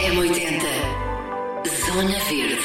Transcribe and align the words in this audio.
M80 0.00 0.62
Zona 1.84 2.18
Verde. 2.20 2.62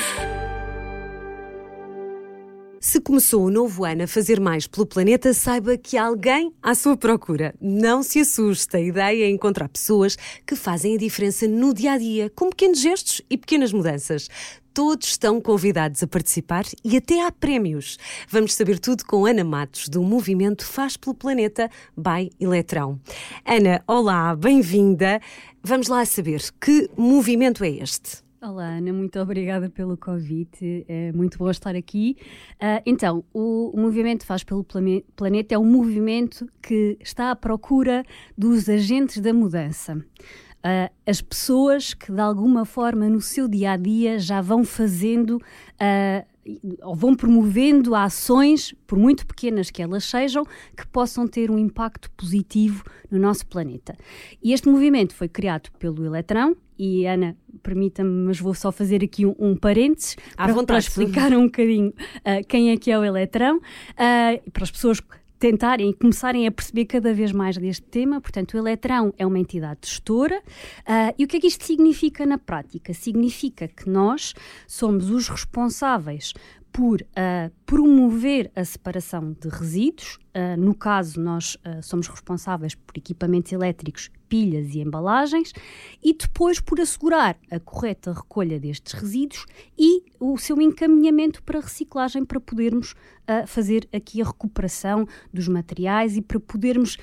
Se 2.79 3.01
começou 3.01 3.43
o 3.43 3.51
novo 3.51 3.83
ano 3.83 4.03
a 4.03 4.07
fazer 4.07 4.39
mais 4.39 4.67
pelo 4.67 4.85
planeta, 4.85 5.33
saiba 5.33 5.77
que 5.77 5.97
há 5.97 6.05
alguém 6.05 6.53
à 6.63 6.73
sua 6.73 6.95
procura. 6.95 7.53
Não 7.59 8.01
se 8.03 8.21
assuste, 8.21 8.77
a 8.77 8.79
ideia 8.79 9.25
é 9.25 9.29
encontrar 9.29 9.67
pessoas 9.67 10.15
que 10.47 10.55
fazem 10.55 10.95
a 10.95 10.97
diferença 10.97 11.45
no 11.45 11.73
dia 11.73 11.91
a 11.91 11.97
dia, 11.97 12.31
com 12.33 12.49
pequenos 12.49 12.79
gestos 12.79 13.21
e 13.29 13.37
pequenas 13.37 13.73
mudanças. 13.73 14.29
Todos 14.75 15.07
estão 15.07 15.39
convidados 15.39 16.03
a 16.03 16.07
participar 16.07 16.65
e 16.83 16.97
até 16.97 17.25
há 17.25 17.31
prémios. 17.31 17.97
Vamos 18.27 18.53
saber 18.53 18.77
tudo 18.77 19.05
com 19.05 19.25
Ana 19.25 19.41
Matos, 19.41 19.87
do 19.87 20.03
movimento 20.03 20.65
Faz 20.65 20.97
pelo 20.97 21.15
Planeta 21.15 21.69
by 21.95 22.29
Eletrão. 22.41 22.99
Ana, 23.45 23.81
olá, 23.87 24.35
bem-vinda. 24.35 25.21
Vamos 25.63 25.87
lá 25.87 26.03
saber 26.03 26.41
que 26.59 26.89
movimento 26.97 27.63
é 27.63 27.69
este? 27.69 28.21
Olá, 28.41 28.65
Ana, 28.65 28.91
muito 28.91 29.17
obrigada 29.17 29.69
pelo 29.69 29.95
convite. 29.95 30.85
É 30.89 31.09
muito 31.13 31.37
bom 31.37 31.49
estar 31.49 31.73
aqui. 31.73 32.17
Uh, 32.55 32.83
então, 32.85 33.23
o, 33.33 33.71
o, 33.73 33.79
Movimento 33.79 34.25
Faz 34.25 34.43
pelo 34.43 34.65
Planeta 35.15 35.55
é 35.55 35.57
um 35.57 35.65
movimento 35.65 36.45
que 36.61 36.97
está 36.99 37.31
à 37.31 37.35
procura 37.35 38.03
dos 38.37 38.67
agentes 38.67 39.21
da 39.21 39.33
mudança. 39.33 40.05
Uh, 40.65 40.91
as 41.05 41.21
pessoas 41.21 41.93
que, 41.93 42.11
de 42.11 42.19
alguma 42.19 42.65
forma, 42.65 43.07
no 43.07 43.21
seu 43.21 43.47
dia 43.47 43.73
a 43.73 43.77
dia 43.77 44.17
já 44.17 44.41
vão 44.41 44.63
fazendo. 44.63 45.37
Uh, 45.37 46.35
ou 46.83 46.95
vão 46.95 47.15
promovendo 47.15 47.95
ações, 47.95 48.73
por 48.85 48.99
muito 48.99 49.25
pequenas 49.25 49.71
que 49.71 49.81
elas 49.81 50.03
sejam, 50.03 50.45
que 50.77 50.85
possam 50.85 51.27
ter 51.27 51.49
um 51.49 51.57
impacto 51.57 52.11
positivo 52.11 52.83
no 53.09 53.17
nosso 53.17 53.47
planeta. 53.47 53.95
E 54.43 54.53
este 54.53 54.69
movimento 54.69 55.15
foi 55.15 55.27
criado 55.27 55.71
pelo 55.79 56.05
Eletrão, 56.05 56.55
e 56.77 57.05
Ana, 57.07 57.35
permita-me, 57.63 58.27
mas 58.27 58.39
vou 58.39 58.53
só 58.53 58.71
fazer 58.71 59.03
aqui 59.03 59.25
um, 59.25 59.33
um 59.39 59.55
parênteses 59.55 60.15
para, 60.35 60.63
para, 60.63 60.77
explicar 60.77 61.31
um 61.33 61.45
bocadinho 61.45 61.89
uh, 61.89 62.45
quem 62.47 62.69
é 62.69 62.77
que 62.77 62.91
é 62.91 62.99
o 62.99 63.03
Eletrão, 63.03 63.57
uh, 63.57 64.51
para 64.51 64.63
as 64.63 64.71
pessoas 64.71 65.01
tentarem 65.39 65.89
e 65.89 65.93
começarem 65.93 66.47
a 66.47 66.51
perceber 66.51 66.85
cada 66.85 67.13
vez 67.13 67.31
mais 67.31 67.57
deste 67.57 67.83
tema. 67.83 68.21
Portanto, 68.21 68.53
o 68.53 68.57
Eletrão 68.57 69.13
é 69.17 69.25
uma 69.25 69.39
entidade 69.39 69.79
gestora. 69.83 70.39
Uh, 70.39 71.13
e 71.17 71.25
o 71.25 71.27
que 71.27 71.37
é 71.37 71.39
que 71.39 71.47
isto 71.47 71.63
significa 71.63 72.25
na 72.25 72.37
prática? 72.37 72.93
Significa 72.93 73.67
que 73.67 73.89
nós 73.89 74.33
somos 74.67 75.09
os 75.09 75.27
responsáveis 75.27 76.33
por 76.71 77.01
uh, 77.01 77.51
promover 77.65 78.51
a 78.55 78.63
separação 78.63 79.35
de 79.39 79.49
resíduos. 79.49 80.19
Uh, 80.35 80.59
no 80.59 80.75
caso, 80.75 81.19
nós 81.19 81.55
uh, 81.55 81.81
somos 81.81 82.07
responsáveis 82.07 82.75
por 82.75 82.97
equipamentos 82.97 83.51
elétricos, 83.51 84.11
pilhas 84.27 84.75
e 84.75 84.79
embalagens, 84.79 85.53
e 86.03 86.13
depois 86.13 86.59
por 86.59 86.81
assegurar 86.81 87.37
a 87.49 87.59
correta 87.59 88.11
recolha 88.11 88.59
destes 88.59 88.93
resíduos 88.93 89.45
e 89.77 90.03
o 90.19 90.37
seu 90.37 90.59
encaminhamento 90.59 91.41
para 91.43 91.61
reciclagem 91.61 92.25
para 92.25 92.39
podermos 92.39 92.91
uh, 92.91 93.47
fazer 93.47 93.87
aqui 93.93 94.21
a 94.21 94.25
recuperação 94.25 95.07
dos 95.33 95.47
materiais 95.47 96.17
e 96.17 96.21
para 96.21 96.39
podermos 96.39 96.97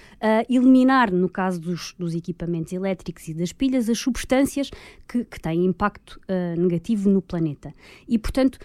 eliminar, 0.48 1.10
no 1.10 1.28
caso 1.28 1.60
dos, 1.60 1.94
dos, 1.98 2.14
equipamentos 2.14 2.72
elétricos 2.72 3.28
e 3.28 3.34
das 3.34 3.52
pilhas, 3.52 3.88
as 3.88 3.98
substâncias 3.98 4.70
que, 5.08 5.24
que 5.24 5.40
têm 5.40 5.64
impacto 5.64 6.20
negativo 6.56 7.08
no 7.08 7.20
planeta. 7.22 7.72
E, 8.06 8.18
portanto, 8.18 8.58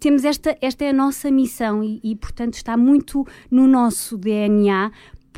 temos 0.00 0.24
esta, 0.24 0.56
esta 0.60 0.84
é 0.84 0.90
a 0.90 0.92
nossa 0.92 1.28
missão 1.34 1.84
e, 1.84 2.00
e, 2.02 2.16
portanto, 2.16 2.54
está 2.54 2.76
muito 2.76 3.26
no 3.50 3.66
nosso 3.66 4.16
DNA 4.16 4.90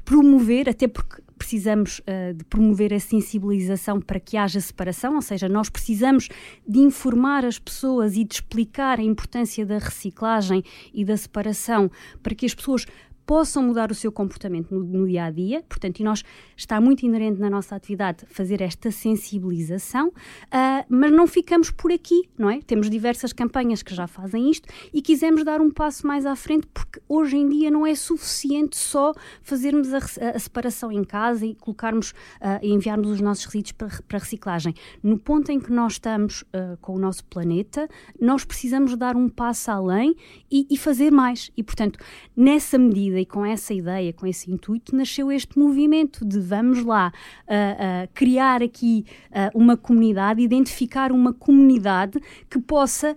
promover, 0.04 0.68
até 0.68 0.86
porque 0.86 1.20
precisamos 1.36 1.98
uh, 2.00 2.32
de 2.32 2.44
promover 2.44 2.94
a 2.94 3.00
sensibilização 3.00 4.00
para 4.00 4.18
que 4.18 4.36
haja 4.36 4.60
separação, 4.60 5.16
ou 5.16 5.22
seja, 5.22 5.48
nós 5.48 5.68
precisamos 5.68 6.28
de 6.66 6.78
informar 6.78 7.44
as 7.44 7.58
pessoas 7.58 8.16
e 8.16 8.24
de 8.24 8.36
explicar 8.36 8.98
a 8.98 9.02
importância 9.02 9.66
da 9.66 9.78
reciclagem 9.78 10.62
e 10.94 11.04
da 11.04 11.16
separação 11.16 11.90
para 12.22 12.34
que 12.34 12.46
as 12.46 12.54
pessoas 12.54 12.86
possam 13.26 13.62
mudar 13.62 13.90
o 13.90 13.94
seu 13.94 14.12
comportamento 14.12 14.72
no, 14.72 14.84
no, 14.84 15.06
dia 15.06 15.24
a 15.24 15.30
dia. 15.30 15.64
Portanto, 15.68 15.98
e 15.98 16.04
nós 16.04 16.22
está 16.56 16.80
muito 16.80 17.04
inerente 17.04 17.40
na 17.40 17.50
nossa 17.50 17.74
atividade 17.74 18.24
fazer 18.28 18.60
esta 18.62 18.90
sensibilização, 18.90 20.08
uh, 20.08 20.86
mas 20.88 21.12
não 21.12 21.26
ficamos 21.26 21.70
por 21.70 21.92
aqui, 21.92 22.28
não 22.38 22.48
é? 22.48 22.60
Temos 22.60 22.88
diversas 22.88 23.32
campanhas 23.32 23.82
que 23.82 23.94
já 23.94 24.06
fazem 24.06 24.50
isto 24.50 24.68
e 24.92 25.02
quisemos 25.02 25.44
dar 25.44 25.60
um 25.60 25.70
passo 25.70 26.06
mais 26.06 26.24
à 26.24 26.36
frente 26.36 26.66
porque 26.72 27.00
hoje 27.08 27.36
em 27.36 27.48
dia 27.48 27.70
não 27.70 27.86
é 27.86 27.94
suficiente 27.94 28.76
só 28.76 29.12
fazermos 29.42 29.92
a, 29.92 29.98
a 30.34 30.38
separação 30.38 30.92
em 30.92 31.02
casa 31.02 31.44
e 31.44 31.54
colocarmos 31.54 32.10
uh, 32.10 32.62
e 32.62 32.72
enviarmos 32.72 33.10
os 33.10 33.20
nossos 33.20 33.44
resíduos 33.46 33.72
para, 33.72 33.88
para 34.06 34.18
reciclagem. 34.18 34.74
No 35.02 35.18
ponto 35.18 35.50
em 35.50 35.58
que 35.58 35.72
nós 35.72 35.94
estamos 35.94 36.42
uh, 36.42 36.76
com 36.80 36.94
o 36.94 36.98
nosso 36.98 37.24
planeta, 37.24 37.88
nós 38.20 38.44
precisamos 38.44 38.96
dar 38.96 39.16
um 39.16 39.28
passo 39.28 39.70
além 39.70 40.14
e, 40.50 40.66
e 40.70 40.76
fazer 40.76 41.10
mais. 41.10 41.50
E, 41.56 41.62
portanto, 41.62 41.98
nessa 42.36 42.78
medida 42.78 43.15
e 43.18 43.26
com 43.26 43.44
essa 43.44 43.72
ideia, 43.72 44.12
com 44.12 44.26
esse 44.26 44.50
intuito, 44.50 44.94
nasceu 44.94 45.30
este 45.30 45.58
movimento 45.58 46.24
de 46.24 46.38
vamos 46.38 46.84
lá 46.84 47.12
uh, 47.46 48.04
uh, 48.04 48.08
criar 48.14 48.62
aqui 48.62 49.04
uh, 49.30 49.58
uma 49.58 49.76
comunidade, 49.76 50.42
identificar 50.42 51.12
uma 51.12 51.32
comunidade 51.32 52.20
que 52.50 52.58
possa 52.58 53.14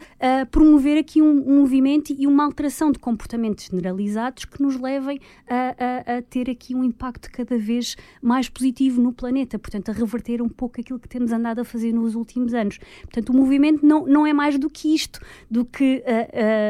promover 0.52 0.98
aqui 0.98 1.22
um, 1.22 1.50
um, 1.50 1.60
movimento 1.60 2.14
e 2.18 2.28
uma 2.28 2.44
alteração 2.44 2.92
de 2.92 3.00
comportamentos 3.00 3.66
generalizados 3.66 4.46
que 4.46 4.62
nos 4.62 4.80
levem 4.80 5.20
a, 5.48 5.56
a, 5.56 6.18
a, 6.18 6.22
ter 6.22 6.50
aqui 6.50 6.76
um 6.76 6.84
impacto 6.84 7.30
cada 7.32 7.58
vez 7.58 7.96
mais 8.22 8.50
positivo 8.50 9.02
no 9.02 9.14
planeta, 9.14 9.58
portanto, 9.58 9.90
a 9.90 9.94
reverter 9.94 10.42
um 10.42 10.50
pouco 10.50 10.80
aquilo 10.80 11.00
que 11.00 11.08
temos 11.08 11.32
andado 11.32 11.60
a 11.60 11.64
fazer 11.64 11.94
nos 11.94 12.16
últimos 12.16 12.54
anos. 12.54 12.80
Portanto, 13.02 13.30
o 13.30 13.34
movimento 13.34 13.86
não, 13.86 14.06
não 14.06 14.26
é 14.26 14.34
mais 14.34 14.58
do 14.58 14.70
que 14.70 14.94
isto, 14.94 15.20
do 15.50 15.66
que, 15.66 16.04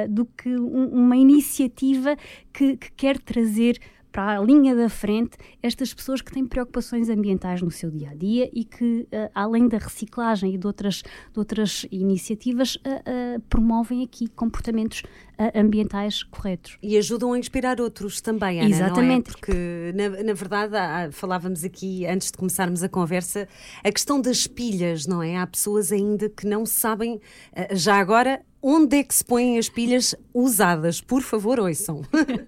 do 0.09 0.25
que 0.25 0.49
um, 0.49 0.87
uma 0.89 1.17
iniciativa 1.17 2.15
que, 2.53 2.77
que 2.77 2.91
quer 2.91 3.18
trazer 3.23 3.79
para 4.11 4.39
a 4.39 4.43
linha 4.43 4.75
da 4.75 4.89
frente 4.89 5.37
estas 5.61 5.93
pessoas 5.93 6.21
que 6.21 6.31
têm 6.31 6.45
preocupações 6.45 7.09
ambientais 7.09 7.61
no 7.61 7.69
seu 7.69 7.91
dia 7.91 8.09
a 8.09 8.15
dia 8.15 8.49
e 8.51 8.63
que, 8.63 9.01
uh, 9.01 9.29
além 9.35 9.67
da 9.67 9.77
reciclagem 9.77 10.55
e 10.55 10.57
de 10.57 10.65
outras, 10.65 11.03
de 11.31 11.39
outras 11.39 11.85
iniciativas, 11.91 12.75
uh, 12.75 12.79
uh, 12.79 13.41
promovem 13.49 14.03
aqui 14.03 14.27
comportamentos 14.29 15.03
ambientais 15.55 16.23
corretos. 16.23 16.77
E 16.81 16.97
ajudam 16.97 17.33
a 17.33 17.39
inspirar 17.39 17.79
outros 17.79 18.21
também, 18.21 18.59
Ana, 18.59 18.69
Exatamente. 18.69 19.29
É? 19.29 19.31
Porque, 19.31 19.93
na, 19.95 20.23
na 20.23 20.33
verdade, 20.33 20.75
há, 20.75 21.09
falávamos 21.11 21.63
aqui, 21.63 22.05
antes 22.05 22.31
de 22.31 22.37
começarmos 22.37 22.83
a 22.83 22.89
conversa, 22.89 23.47
a 23.83 23.91
questão 23.91 24.19
das 24.19 24.47
pilhas, 24.47 25.05
não 25.05 25.23
é? 25.23 25.37
Há 25.37 25.47
pessoas 25.47 25.91
ainda 25.91 26.29
que 26.29 26.45
não 26.45 26.65
sabem, 26.65 27.19
já 27.71 27.95
agora, 27.95 28.41
Onde 28.61 28.97
é 28.97 29.03
que 29.05 29.15
se 29.15 29.23
põem 29.23 29.57
as 29.57 29.69
pilhas 29.69 30.13
usadas? 30.33 30.99
Por 30.99 31.21
favor, 31.21 31.61
ouçam. 31.61 32.01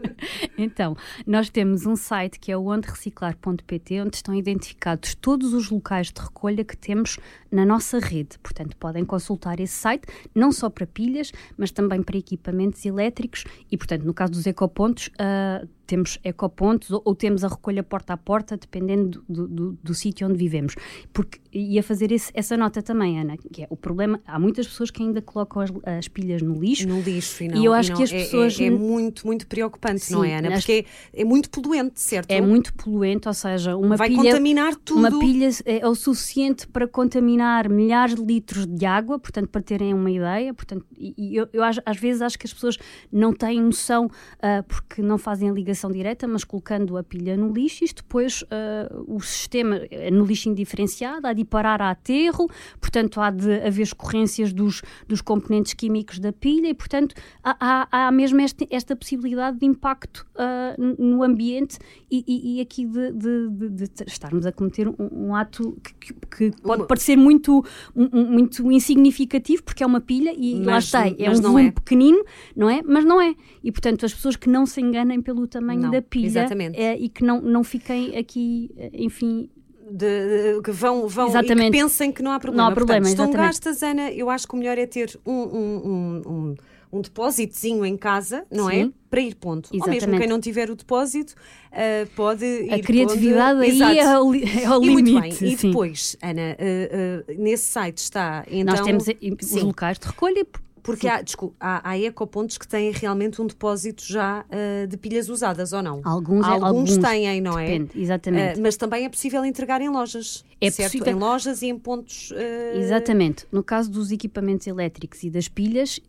então, 0.58 0.94
nós 1.25 1.50
temos 1.50 1.85
um 1.85 1.96
site 1.96 2.38
que 2.38 2.52
é 2.52 2.58
o 2.58 2.66
ondereciclar.pt, 2.66 4.02
onde 4.02 4.18
estão 4.18 4.35
identificados 4.35 5.16
todos 5.16 5.53
os 5.53 5.69
locais 5.69 6.12
de 6.12 6.19
recolha 6.19 6.66
que 6.66 6.75
temos 6.75 7.18
na 7.50 7.66
nossa 7.66 7.97
rede. 7.97 8.38
Portanto, 8.44 8.75
podem 8.75 9.06
consultar 9.06 9.62
esse 9.62 9.73
site, 9.73 10.06
não 10.35 10.52
só 10.52 10.69
para 10.69 10.85
pilhas, 10.85 11.31
mas 11.58 11.72
também 11.72 12.03
para 12.03 12.18
equipamentos 12.18 12.80
elétricos 12.85 13.43
e, 13.71 13.77
portanto, 13.77 14.03
no 14.03 14.13
caso 14.13 14.31
dos 14.33 14.45
ecopontos, 14.45 15.07
uh, 15.07 15.67
temos 15.91 16.18
ecopontos 16.24 16.90
ou, 16.90 17.02
ou, 17.03 17.13
temos 17.13 17.44
a 17.44 17.50
recolha 17.50 17.84
porta 17.84 18.13
a 18.13 18.18
porta, 18.18 18.56
dependendo 18.56 19.22
do, 19.28 19.46
do, 19.46 19.72
do 19.84 19.94
sítio 19.94 20.25
onde 20.25 20.38
vivemos. 20.38 20.74
Porque 21.12 21.38
ia 21.52 21.84
fazer 21.84 22.13
esse, 22.13 22.31
essa 22.34 22.56
nota 22.56 22.81
também, 22.81 23.19
Ana, 23.19 23.35
que 23.35 23.63
é 23.63 23.68
o 23.69 23.75
problema, 23.75 24.22
há 24.25 24.40
muitas 24.40 24.66
pessoas 24.66 24.90
que 24.90 25.03
ainda 25.03 25.22
colocam 25.22 25.62
as, 25.62 25.69
as 25.84 26.07
pilhas 26.07 26.41
no 26.41 26.57
lixo. 26.57 26.88
No 26.88 27.02
lixo, 27.02 27.44
e, 27.44 27.50
não, 27.50 27.62
e 27.62 27.66
eu 27.66 27.74
acho 27.74 27.90
não, 27.90 27.97
que 27.97 28.03
as 28.03 28.13
é, 28.13 28.19
pessoas... 28.19 28.57
É, 28.57 28.66
é, 28.66 28.69
muito, 28.69 29.28
muito 29.28 29.46
preocupante, 29.46 30.06
Sim, 30.06 30.13
não 30.13 30.24
é, 30.24 30.38
Ana? 30.38 30.52
Porque 30.52 30.85
é, 31.13 31.22
é, 31.22 31.25
muito 31.25 31.50
poluente, 31.50 32.00
certo? 32.00 32.31
É 32.31 32.40
muito 32.40 32.73
poluente, 32.73 33.28
ou 33.28 33.34
seja, 33.34 33.75
uma 33.75 33.97
Vai 33.97 34.08
pilha... 34.08 34.23
contaminar 34.23 34.75
tudo. 34.78 35.00
Uma 35.00 35.19
pilha 35.19 35.50
é 35.66 35.85
o 35.85 35.94
suficiente 35.94 36.68
para 36.68 36.88
contaminar 36.88 37.68
milhares 37.68 38.16
de 38.16 38.23
litros 38.23 38.66
de 38.66 38.85
água, 38.85 39.20
portanto, 39.20 39.49
para 39.49 39.61
terem 39.61 39.94
uma 39.94 40.09
ideia, 40.09 40.53
portanto, 40.53 40.85
e, 40.97 41.35
eu, 41.35 41.49
eu 41.52 41.64
às, 41.64 41.78
às, 41.85 41.97
vezes 41.97 42.22
acho 42.22 42.40
que 42.40 42.47
as 42.47 42.53
pessoas 42.53 42.78
não 43.11 43.34
têm 43.34 43.61
noção 43.61 44.05
uh, 44.05 44.64
porque 44.67 45.02
não 45.02 45.17
fazem 45.17 45.49
a 45.49 45.53
ligação 45.53 45.80
direta, 45.89 46.28
mas 46.28 46.43
colocando 46.43 46.97
a 46.97 47.03
pilha 47.03 47.37
no 47.37 47.51
lixo, 47.53 47.83
isto 47.83 48.03
depois 48.03 48.41
uh, 48.43 49.05
o 49.07 49.22
sistema 49.22 49.78
é 49.89 50.11
no 50.11 50.25
lixo 50.25 50.49
indiferenciado, 50.49 51.25
há 51.25 51.33
de 51.33 51.41
ir 51.41 51.45
parar 51.45 51.81
a 51.81 51.91
aterro, 51.91 52.49
portanto 52.79 53.22
há 53.22 53.31
de 53.31 53.61
haver 53.61 53.83
escorrências 53.83 54.51
dos, 54.51 54.81
dos 55.07 55.22
componentes 55.22 55.73
químicos 55.73 56.19
da 56.19 56.33
pilha 56.33 56.67
e, 56.67 56.73
portanto, 56.73 57.16
há, 57.43 57.55
há, 57.59 58.07
há 58.07 58.11
mesmo 58.11 58.41
este, 58.41 58.67
esta 58.69 58.95
possibilidade 58.95 59.59
de 59.59 59.66
impacto 59.66 60.28
uh, 60.35 61.01
no 61.01 61.23
ambiente 61.23 61.78
e, 62.09 62.23
e, 62.27 62.57
e 62.57 62.61
aqui 62.61 62.85
de, 62.85 63.11
de, 63.11 63.49
de, 63.49 63.69
de, 63.69 63.89
estarmos 64.05 64.45
a 64.45 64.51
cometer 64.51 64.87
um, 64.87 64.95
um 64.99 65.35
ato 65.35 65.77
que, 65.99 66.13
que, 66.13 66.61
pode 66.61 66.85
parecer 66.87 67.16
muito, 67.16 67.63
um, 67.95 68.25
muito 68.25 68.72
insignificativo, 68.72 69.63
porque 69.63 69.84
é 69.84 69.85
uma 69.85 70.01
pilha 70.01 70.34
e 70.35 70.55
mas, 70.55 70.66
lá 70.66 70.77
está, 70.79 71.07
é 71.07 71.29
um 71.29 71.41
volume 71.41 71.67
é. 71.67 71.72
pequenino, 71.72 72.23
não 72.55 72.69
é? 72.69 72.81
Mas 72.84 73.05
não 73.05 73.22
é. 73.22 73.35
E, 73.63 73.72
portanto, 73.72 74.05
as 74.05 74.13
pessoas 74.13 74.35
que 74.35 74.49
não 74.49 74.66
se 74.66 74.81
enganem 74.81 75.22
pelo 75.22 75.47
tamanho 75.47 75.71
não, 75.78 75.91
da 75.91 76.02
pilha 76.02 76.26
exatamente. 76.26 76.79
É, 76.79 76.97
e 76.97 77.09
que 77.09 77.23
não, 77.23 77.41
não 77.41 77.64
fiquem 77.64 78.18
aqui, 78.18 78.72
enfim, 78.94 79.50
de, 79.91 80.56
de, 80.56 80.62
que 80.62 80.72
vão, 80.72 81.08
vão 81.08 81.28
e 81.29 81.44
que 81.44 81.72
pensem 81.72 82.12
que 82.12 82.23
não 82.23 82.32
há 82.32 82.40
problema. 82.40 82.64
Não 82.64 82.72
há 82.72 82.76
problema, 82.76 83.08
Portanto, 83.08 83.28
estão 83.29 83.44
gastas, 83.44 83.84
Ana, 83.84 84.12
eu 84.12 84.29
acho 84.29 84.47
que 84.47 84.53
o 84.53 84.58
melhor 84.58 84.78
é 84.78 84.85
ter 84.85 85.20
um, 85.26 85.34
um, 85.34 86.22
um, 86.28 86.56
um 86.94 87.02
depósitozinho 87.02 87.85
em 87.85 87.97
casa, 87.97 88.46
não 88.50 88.70
é? 88.70 88.76
Sim. 88.76 88.94
é? 88.97 89.02
Para 89.09 89.22
ir 89.22 89.35
ponto. 89.35 89.70
Exatamente. 89.73 90.03
Ou 90.03 90.09
mesmo 90.09 90.20
quem 90.20 90.29
não 90.29 90.40
tiver 90.40 90.70
o 90.70 90.76
depósito, 90.76 91.34
uh, 91.34 92.09
pode 92.16 92.46
ir 92.46 92.73
A 92.73 92.79
criatividade 92.79 93.59
ponto. 93.59 93.84
aí 93.84 93.97
é 94.00 94.06
ao, 94.06 94.34
é 94.34 94.66
ao 94.66 94.82
limite. 94.82 95.12
muito 95.12 95.40
bem. 95.40 95.52
E 95.52 95.56
depois, 95.56 96.16
Ana, 96.22 96.56
uh, 96.58 97.32
uh, 97.32 97.44
nesse 97.44 97.66
site 97.66 97.97
está 97.97 98.46
então... 98.50 98.73
Nós 98.73 98.85
temos 98.85 99.06
os 99.41 99.64
locais 99.64 100.00
de 100.00 100.08
recolha 100.08 100.46
porque 100.83 101.07
há, 101.07 101.22
desculpa, 101.22 101.55
há, 101.59 101.89
há, 101.89 101.99
ecopontos 101.99 102.57
que 102.57 102.67
têm 102.67 102.91
realmente 102.91 103.41
um 103.41 103.47
depósito 103.47 104.03
já 104.03 104.45
uh, 104.45 104.87
de 104.87 104.97
pilhas 104.97 105.29
usadas, 105.29 105.73
ou 105.73 105.81
não? 105.81 106.01
Alguns, 106.03 106.45
alguns, 106.45 106.63
alguns 106.63 106.97
têm, 106.97 107.41
não 107.41 107.57
é? 107.57 107.66
Depende, 107.66 108.01
exatamente. 108.01 108.59
Uh, 108.59 108.63
mas 108.63 108.78
também 108.78 109.05
é 109.05 109.09
possível 109.09 109.43
entregar 109.45 109.81
em 109.81 109.89
lojas. 109.89 110.43
É 110.61 110.69
certo? 110.69 110.91
possível. 110.91 111.13
Em 111.13 111.19
lojas 111.19 111.61
e 111.61 111.67
em 111.67 111.78
pontos. 111.78 112.31
Uh... 112.31 112.78
Exatamente. 112.78 113.47
No 113.52 113.63
caso 113.63 113.91
dos 113.91 114.11
equipamentos 114.11 114.67
elétricos 114.67 115.23
e 115.23 115.29
das 115.29 115.47
pilhas, 115.47 115.99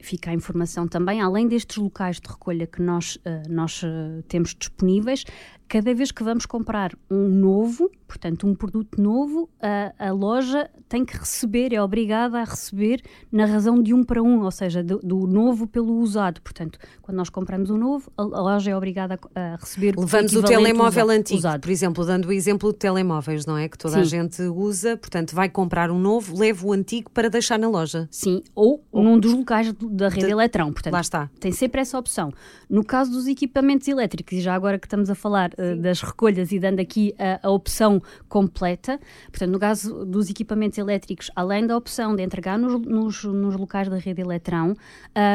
fica 0.00 0.30
a 0.30 0.34
informação 0.34 0.86
também, 0.88 1.20
além 1.20 1.46
destes 1.46 1.76
locais 1.76 2.20
de 2.20 2.28
recolha 2.28 2.66
que 2.66 2.82
nós, 2.82 3.18
nós 3.48 3.82
temos 4.28 4.54
disponíveis, 4.58 5.24
cada 5.68 5.94
vez 5.94 6.12
que 6.12 6.22
vamos 6.22 6.46
comprar 6.46 6.92
um 7.10 7.28
novo, 7.28 7.90
portanto, 8.06 8.46
um 8.46 8.54
produto 8.54 9.00
novo, 9.00 9.48
a, 9.60 10.08
a, 10.08 10.12
loja 10.12 10.70
tem 10.88 11.04
que 11.04 11.16
receber, 11.16 11.72
é 11.72 11.82
obrigada 11.82 12.38
a 12.38 12.44
receber 12.44 13.02
na 13.32 13.44
razão 13.44 13.82
de 13.82 13.92
um 13.92 14.04
para 14.04 14.22
um, 14.22 14.42
ou 14.42 14.50
seja, 14.50 14.82
do, 14.82 14.98
do 14.98 15.26
novo 15.26 15.66
pelo 15.66 15.98
usado. 15.98 16.40
Portanto, 16.42 16.78
quando 17.02 17.16
nós 17.16 17.28
compramos 17.28 17.70
um 17.70 17.76
novo, 17.76 18.12
a, 18.16 18.22
a 18.22 18.40
loja 18.40 18.70
é 18.70 18.76
obrigada 18.76 19.18
a, 19.34 19.40
a 19.40 19.56
receber. 19.56 19.94
Levamos 19.98 20.32
o, 20.34 20.40
o 20.40 20.42
telemóvel 20.42 21.06
usado, 21.06 21.18
antigo, 21.18 21.38
usado. 21.38 21.60
por 21.60 21.70
exemplo, 21.70 22.04
dando 22.04 22.28
o 22.28 22.32
exemplo 22.32 22.72
de 22.72 22.78
telemóveis, 22.78 23.46
não 23.46 23.56
é? 23.56 23.68
Que 23.68 23.78
toda 23.84 23.96
Sim. 23.96 24.00
a 24.00 24.04
gente 24.04 24.42
usa, 24.44 24.96
portanto, 24.96 25.34
vai 25.34 25.46
comprar 25.46 25.90
um 25.90 25.98
novo, 25.98 26.38
leva 26.38 26.66
o 26.66 26.72
antigo 26.72 27.10
para 27.10 27.28
deixar 27.28 27.58
na 27.58 27.68
loja. 27.68 28.08
Sim, 28.10 28.42
ou, 28.54 28.82
ou 28.90 29.02
num 29.04 29.18
dos 29.18 29.34
locais 29.34 29.70
da 29.74 30.08
rede 30.08 30.24
de... 30.24 30.32
Eletrão. 30.32 30.72
Portanto, 30.72 30.94
Lá 30.94 31.02
está. 31.02 31.30
Tem 31.38 31.52
sempre 31.52 31.82
essa 31.82 31.98
opção. 31.98 32.32
No 32.66 32.82
caso 32.82 33.10
dos 33.10 33.26
equipamentos 33.26 33.86
elétricos, 33.86 34.38
e 34.38 34.40
já 34.40 34.54
agora 34.54 34.78
que 34.78 34.86
estamos 34.86 35.10
a 35.10 35.14
falar 35.14 35.50
uh, 35.58 35.76
das 35.76 36.00
recolhas 36.00 36.50
e 36.50 36.58
dando 36.58 36.80
aqui 36.80 37.14
a, 37.18 37.46
a, 37.46 37.50
opção 37.50 38.00
completa. 38.26 38.98
Portanto, 39.30 39.50
no 39.50 39.58
caso 39.58 40.06
dos 40.06 40.30
equipamentos 40.30 40.78
elétricos, 40.78 41.30
além 41.36 41.66
da 41.66 41.76
opção 41.76 42.16
de 42.16 42.22
entregar 42.22 42.58
nos, 42.58 42.80
nos, 42.80 43.24
nos 43.24 43.54
locais 43.54 43.90
da 43.90 43.98
rede 43.98 44.22
Eletrão, 44.22 44.74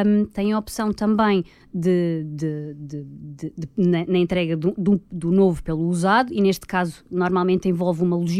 um, 0.07 0.25
tem 0.25 0.53
a 0.53 0.57
opção 0.57 0.91
também 0.91 1.45
de, 1.71 2.25
de, 2.25 2.73
de, 2.73 3.51
na, 3.77 4.05
na, 4.07 4.17
entrega 4.17 4.57
do, 4.57 4.73
do, 4.75 4.99
do, 5.11 5.31
novo 5.31 5.61
pelo 5.61 5.87
usado, 5.87 6.33
e 6.33 6.41
neste 6.41 6.65
caso, 6.65 7.05
normalmente 7.11 7.69
envolve 7.69 8.01
uma 8.01 8.15
logística 8.15 8.38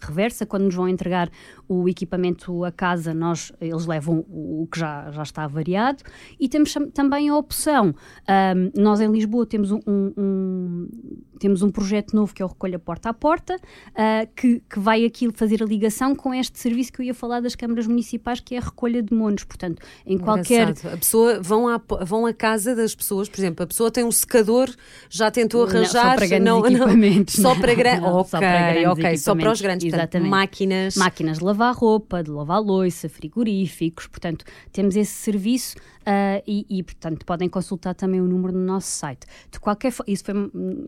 reversa. 0.00 0.46
Quando 0.46 0.64
nos 0.64 0.74
vão 0.74 0.88
entregar 0.88 1.30
o 1.68 1.88
equipamento 1.88 2.64
a 2.64 2.72
casa, 2.72 3.14
nós, 3.14 3.52
eles 3.60 3.86
levam 3.86 4.24
o 4.28 4.66
que 4.70 4.78
já, 4.78 5.10
já 5.10 5.22
está 5.22 5.46
variado. 5.46 6.02
E 6.38 6.48
temos 6.48 6.74
também 6.94 7.28
a 7.28 7.36
opção, 7.36 7.94
um, 8.28 8.80
nós 8.80 9.00
em 9.00 9.10
Lisboa 9.10 9.46
temos 9.46 9.70
um, 9.70 9.80
um 9.86 10.88
temos 11.38 11.62
um 11.62 11.70
projeto 11.70 12.14
novo 12.14 12.34
que 12.34 12.42
é 12.42 12.44
o 12.44 12.48
Recolha 12.48 12.78
Porta 12.78 13.10
a 13.10 13.14
Porta, 13.14 13.56
uh, 13.56 14.28
que, 14.34 14.62
que 14.68 14.78
vai 14.78 15.04
aqui 15.04 15.30
fazer 15.32 15.62
a 15.62 15.66
ligação 15.66 16.14
com 16.14 16.34
este 16.34 16.58
serviço 16.58 16.92
que 16.92 17.00
eu 17.00 17.06
ia 17.06 17.14
falar 17.14 17.40
das 17.40 17.54
câmaras 17.54 17.86
municipais, 17.86 18.40
que 18.40 18.54
é 18.54 18.58
a 18.58 18.60
recolha 18.60 19.02
de 19.02 19.14
monos. 19.14 19.44
Portanto, 19.44 19.82
em 20.06 20.18
qualquer. 20.18 20.74
A 20.92 20.96
pessoa 20.96 21.40
vão 21.40 21.68
à, 21.68 21.80
vão 22.04 22.26
à 22.26 22.32
casa 22.32 22.74
das 22.74 22.94
pessoas, 22.94 23.28
por 23.28 23.38
exemplo, 23.38 23.64
a 23.64 23.66
pessoa 23.66 23.90
tem 23.90 24.04
um 24.04 24.12
secador, 24.12 24.68
já 25.08 25.30
tentou 25.30 25.64
arranjar. 25.64 26.04
Não, 26.04 26.10
só 26.10 26.16
para 26.16 26.26
grandes 26.26 26.44
não, 26.44 26.66
equipamentos. 26.66 27.38
Não, 27.38 27.54
só 27.54 27.60
para 27.60 27.74
grandes. 27.74 28.00
só 28.02 28.24
para 28.24 28.92
ok, 28.92 29.16
só 29.16 29.34
para 29.34 29.52
os 29.52 29.60
grandes. 29.60 29.86
Exatamente. 29.86 30.10
Portanto, 30.10 30.30
máquinas. 30.30 30.96
Máquinas 30.96 31.38
de 31.38 31.44
lavar 31.44 31.74
roupa, 31.74 32.22
de 32.22 32.30
lavar 32.30 32.60
louça, 32.60 33.08
frigoríficos. 33.08 34.06
Portanto, 34.06 34.44
temos 34.72 34.96
esse 34.96 35.12
serviço 35.12 35.76
uh, 36.08 36.42
e, 36.46 36.64
e, 36.70 36.82
portanto, 36.82 37.26
podem 37.26 37.48
consultar 37.48 37.94
também 37.94 38.20
o 38.20 38.26
número 38.26 38.52
no 38.52 38.64
nosso 38.64 38.88
site. 38.88 39.26
De 39.50 39.60
qualquer 39.60 39.92
isso 40.06 40.24
foi, 40.24 40.34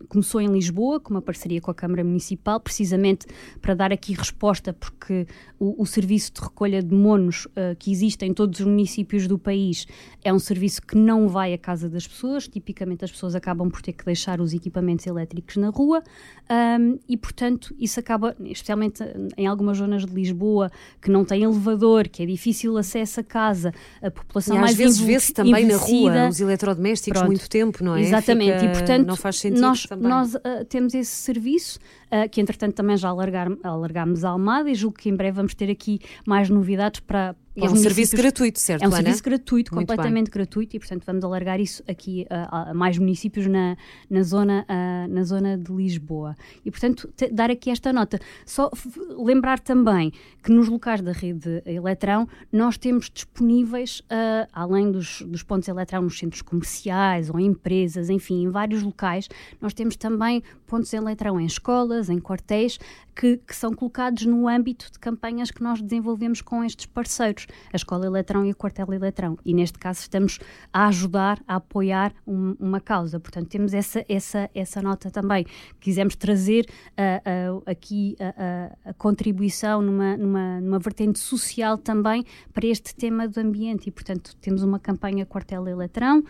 começou 0.09 0.41
em 0.41 0.47
Lisboa, 0.47 0.99
com 0.99 1.11
uma 1.11 1.21
parceria 1.21 1.61
com 1.61 1.69
a 1.69 1.75
Câmara 1.75 2.03
Municipal, 2.03 2.59
precisamente 2.59 3.27
para 3.61 3.75
dar 3.75 3.93
aqui 3.93 4.13
resposta, 4.13 4.73
porque 4.73 5.27
o, 5.59 5.81
o 5.81 5.85
serviço 5.85 6.33
de 6.33 6.41
recolha 6.41 6.81
de 6.81 6.95
monos 6.95 7.45
uh, 7.45 7.75
que 7.77 7.91
existe 7.91 8.25
em 8.25 8.33
todos 8.33 8.59
os 8.59 8.65
municípios 8.65 9.27
do 9.27 9.37
país 9.37 9.85
é 10.23 10.33
um 10.33 10.39
serviço 10.39 10.81
que 10.81 10.97
não 10.97 11.27
vai 11.27 11.53
à 11.53 11.57
casa 11.57 11.87
das 11.87 12.07
pessoas, 12.07 12.47
tipicamente 12.47 13.05
as 13.05 13.11
pessoas 13.11 13.35
acabam 13.35 13.69
por 13.69 13.81
ter 13.81 13.93
que 13.93 14.05
deixar 14.05 14.41
os 14.41 14.53
equipamentos 14.53 15.05
elétricos 15.05 15.57
na 15.57 15.69
rua 15.69 16.01
um, 16.49 16.97
e, 17.07 17.15
portanto, 17.15 17.75
isso 17.79 17.99
acaba, 17.99 18.35
especialmente 18.41 19.03
em 19.37 19.45
algumas 19.45 19.77
zonas 19.77 20.05
de 20.05 20.13
Lisboa 20.13 20.71
que 21.01 21.11
não 21.11 21.23
tem 21.23 21.43
elevador, 21.43 22.07
que 22.07 22.23
é 22.23 22.25
difícil 22.25 22.77
acesso 22.77 23.19
a 23.19 23.23
casa, 23.23 23.73
a 24.01 24.09
população 24.09 24.57
e 24.57 24.59
mais 24.59 24.75
vezes 24.75 24.99
vê-se 25.13 25.33
também 25.33 25.65
na 25.65 25.77
rua 25.77 26.29
os 26.29 26.39
eletrodomésticos 26.39 27.19
Pronto. 27.19 27.31
muito 27.31 27.49
tempo, 27.49 27.83
não 27.83 27.95
é? 27.95 28.01
Exatamente, 28.01 28.59
Fica, 28.59 28.65
e 28.65 28.69
portanto 28.69 29.07
não 29.07 29.15
faz 29.15 29.39
sentido 29.39 29.61
nós, 29.61 29.85
também. 29.85 30.07
nós 30.07 30.35
uh, 30.35 30.65
temos 30.67 30.93
esse 30.93 31.11
serviço 31.11 31.79
uh, 32.11 32.29
que 32.29 32.41
entretanto 32.41 32.73
também 32.73 32.97
já 32.97 33.09
alargar, 33.09 33.47
alargámos 33.63 34.23
a 34.23 34.29
Almada 34.29 34.69
e 34.69 34.75
julgo 34.75 34.97
que 34.97 35.09
em 35.09 35.15
breve 35.15 35.35
vamos 35.35 35.53
ter 35.53 35.69
aqui 35.69 35.99
mais 36.25 36.49
novidades 36.49 36.99
para, 36.99 37.35
é 37.55 37.69
um 37.69 37.75
serviço 37.75 38.15
gratuito, 38.15 38.59
certo? 38.59 38.83
É 38.83 38.85
um 38.85 38.93
Ana? 38.93 38.97
serviço 38.97 39.23
gratuito, 39.23 39.75
Muito 39.75 39.87
completamente 39.87 40.25
bem. 40.27 40.33
gratuito, 40.33 40.75
e 40.75 40.79
portanto 40.79 41.03
vamos 41.05 41.23
alargar 41.23 41.59
isso 41.59 41.83
aqui 41.85 42.25
a, 42.29 42.71
a 42.71 42.73
mais 42.73 42.97
municípios 42.97 43.45
na, 43.45 43.75
na, 44.09 44.23
zona, 44.23 44.65
a, 44.69 45.07
na 45.09 45.23
zona 45.23 45.57
de 45.57 45.71
Lisboa. 45.71 46.35
E 46.63 46.71
portanto, 46.71 47.11
te, 47.15 47.27
dar 47.29 47.51
aqui 47.51 47.69
esta 47.69 47.91
nota. 47.91 48.19
Só 48.45 48.71
lembrar 49.17 49.59
também 49.59 50.13
que 50.41 50.51
nos 50.51 50.69
locais 50.69 51.01
da 51.01 51.11
rede 51.11 51.61
Eletrão 51.65 52.27
nós 52.51 52.77
temos 52.77 53.09
disponíveis, 53.13 53.99
uh, 54.01 54.47
além 54.53 54.89
dos, 54.89 55.21
dos 55.21 55.43
pontos 55.43 55.67
Eletrão 55.67 56.03
nos 56.03 56.17
centros 56.17 56.41
comerciais 56.41 57.29
ou 57.29 57.37
em 57.37 57.47
empresas, 57.47 58.09
enfim, 58.09 58.43
em 58.45 58.49
vários 58.49 58.81
locais, 58.81 59.27
nós 59.59 59.73
temos 59.73 59.97
também 59.97 60.41
pontos 60.71 60.93
Eletrão 60.93 61.37
em 61.37 61.45
escolas, 61.45 62.09
em 62.09 62.17
quartéis, 62.17 62.79
que, 63.13 63.35
que, 63.35 63.53
são 63.53 63.73
colocados 63.73 64.25
no 64.25 64.47
âmbito 64.47 64.89
de 64.89 64.97
campanhas 64.97 65.51
que 65.51 65.61
nós 65.61 65.81
desenvolvemos 65.81 66.41
com 66.41 66.63
estes 66.63 66.85
parceiros, 66.85 67.45
a 67.73 67.75
Escola 67.75 68.05
Eletrão 68.05 68.45
e 68.45 68.51
o 68.51 68.55
Quartel 68.55 68.93
Eletrão. 68.93 69.37
E 69.43 69.53
neste 69.53 69.77
caso 69.77 69.99
estamos 69.99 70.39
a 70.71 70.87
ajudar, 70.87 71.43
a 71.45 71.57
apoiar 71.57 72.13
um, 72.25 72.55
uma 72.57 72.79
causa. 72.79 73.19
Portanto, 73.19 73.49
temos 73.49 73.73
essa, 73.73 74.05
essa, 74.07 74.49
essa 74.55 74.81
nota 74.81 75.11
também. 75.11 75.45
Quisemos 75.81 76.15
trazer 76.15 76.65
uh, 76.91 77.57
uh, 77.57 77.63
aqui 77.65 78.15
a, 78.17 78.89
a, 78.91 78.93
contribuição 78.93 79.81
numa, 79.81 80.15
numa, 80.15 80.61
numa 80.61 80.79
vertente 80.79 81.19
social 81.19 81.77
também 81.77 82.23
para 82.53 82.65
este 82.65 82.95
tema 82.95 83.27
do 83.27 83.37
ambiente. 83.41 83.89
E, 83.89 83.91
portanto, 83.91 84.37
temos 84.37 84.63
uma 84.63 84.79
campanha 84.79 85.25
Quartel 85.25 85.67
Eletrão 85.67 86.19
uh, 86.19 86.23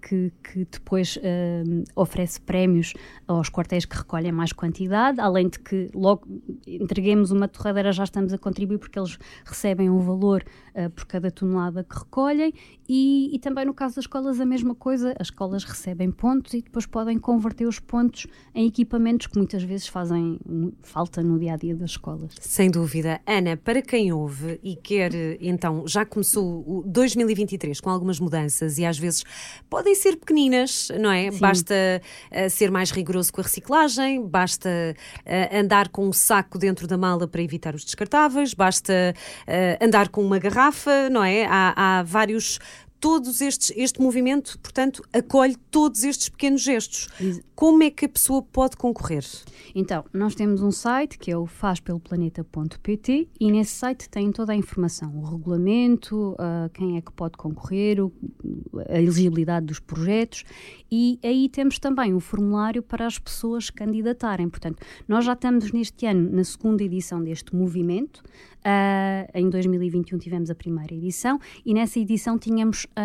que, 0.00 0.32
que 0.44 0.64
depois 0.64 1.18
oferece 1.96 2.40
prémios 2.40 2.92
aos 3.26 3.48
quartéis 3.48 3.63
que 3.68 3.96
recolhem 3.96 4.32
mais 4.32 4.52
quantidade, 4.52 5.20
além 5.20 5.48
de 5.48 5.58
que 5.58 5.90
logo 5.94 6.26
entreguemos 6.66 7.30
uma 7.30 7.48
torradeira, 7.48 7.92
já 7.92 8.04
estamos 8.04 8.32
a 8.32 8.38
contribuir 8.38 8.78
porque 8.78 8.98
eles 8.98 9.18
recebem 9.44 9.90
um 9.90 10.00
valor 10.00 10.44
uh, 10.74 10.90
por 10.90 11.06
cada 11.06 11.30
tonelada 11.30 11.82
que 11.82 11.98
recolhem 11.98 12.52
e, 12.88 13.34
e, 13.34 13.38
também 13.38 13.64
no 13.64 13.72
caso 13.72 13.96
das 13.96 14.04
escolas 14.04 14.40
a 14.40 14.44
mesma 14.44 14.74
coisa, 14.74 15.14
as 15.18 15.28
escolas 15.28 15.64
recebem 15.64 16.10
pontos 16.10 16.52
e 16.54 16.62
depois 16.62 16.86
podem 16.86 17.18
converter 17.18 17.66
os 17.66 17.80
pontos 17.80 18.26
em 18.54 18.66
equipamentos 18.66 19.26
que 19.26 19.38
muitas 19.38 19.62
vezes 19.62 19.88
fazem 19.88 20.38
falta 20.82 21.22
no 21.22 21.38
dia 21.38 21.54
a 21.54 21.56
dia 21.56 21.74
das 21.74 21.90
escolas. 21.90 22.32
Sem 22.40 22.70
dúvida. 22.70 23.20
Ana, 23.26 23.56
para 23.56 23.80
quem 23.80 24.12
ouve 24.12 24.60
e 24.62 24.76
quer, 24.76 25.12
então, 25.40 25.86
já 25.86 26.04
começou 26.04 26.62
o 26.66 26.82
2023 26.86 27.80
com 27.80 27.88
algumas 27.88 28.20
mudanças 28.20 28.78
e 28.78 28.84
às 28.84 28.98
vezes 28.98 29.24
podem 29.70 29.94
ser 29.94 30.16
pequeninas, 30.16 30.88
não 31.00 31.10
é? 31.10 31.30
Sim. 31.30 31.38
Basta 31.38 31.74
uh, 32.30 32.50
ser 32.50 32.70
mais 32.70 32.90
rigoroso 32.90 33.32
com 33.32 33.40
a 33.40 33.44
reciclagem, 33.54 34.26
basta 34.26 34.68
uh, 34.68 35.56
andar 35.56 35.88
com 35.88 36.08
um 36.08 36.12
saco 36.12 36.58
dentro 36.58 36.86
da 36.86 36.98
mala 36.98 37.28
para 37.28 37.40
evitar 37.42 37.74
os 37.74 37.84
descartáveis, 37.84 38.54
basta 38.54 39.14
uh, 39.46 39.84
andar 39.84 40.08
com 40.08 40.22
uma 40.22 40.38
garrafa, 40.38 41.08
não 41.10 41.22
é? 41.22 41.46
Há, 41.46 41.74
há 41.76 42.02
vários 42.02 42.58
todos 43.04 43.42
estes, 43.42 43.70
este 43.76 44.00
movimento, 44.00 44.58
portanto, 44.60 45.02
acolhe 45.12 45.56
todos 45.70 46.04
estes 46.04 46.30
pequenos 46.30 46.62
gestos. 46.62 47.06
Como 47.54 47.82
é 47.82 47.90
que 47.90 48.06
a 48.06 48.08
pessoa 48.08 48.40
pode 48.40 48.78
concorrer? 48.78 49.22
Então, 49.74 50.06
nós 50.10 50.34
temos 50.34 50.62
um 50.62 50.70
site 50.70 51.18
que 51.18 51.30
é 51.30 51.36
o 51.36 51.44
fazpeloplaneta.pt 51.44 53.28
e 53.38 53.52
nesse 53.52 53.72
site 53.72 54.08
tem 54.08 54.32
toda 54.32 54.54
a 54.54 54.56
informação, 54.56 55.14
o 55.18 55.22
regulamento, 55.22 56.32
uh, 56.32 56.70
quem 56.72 56.96
é 56.96 57.02
que 57.02 57.12
pode 57.12 57.36
concorrer, 57.36 58.02
o, 58.02 58.10
a 58.88 58.98
elegibilidade 58.98 59.66
dos 59.66 59.80
projetos 59.80 60.42
e 60.90 61.18
aí 61.22 61.48
temos 61.50 61.78
também 61.78 62.14
um 62.14 62.20
formulário 62.20 62.82
para 62.82 63.04
as 63.04 63.18
pessoas 63.18 63.68
candidatarem. 63.68 64.48
Portanto, 64.48 64.82
nós 65.06 65.24
já 65.24 65.34
estamos 65.34 65.72
neste 65.72 66.06
ano 66.06 66.30
na 66.30 66.44
segunda 66.44 66.82
edição 66.82 67.22
deste 67.22 67.54
movimento. 67.54 68.22
Uh, 68.66 69.28
em 69.34 69.50
2021 69.50 70.16
tivemos 70.16 70.48
a 70.48 70.54
primeira 70.54 70.94
edição 70.94 71.38
e 71.66 71.74
nessa 71.74 71.98
edição 71.98 72.38
tínhamos 72.38 72.86
a, 72.96 73.02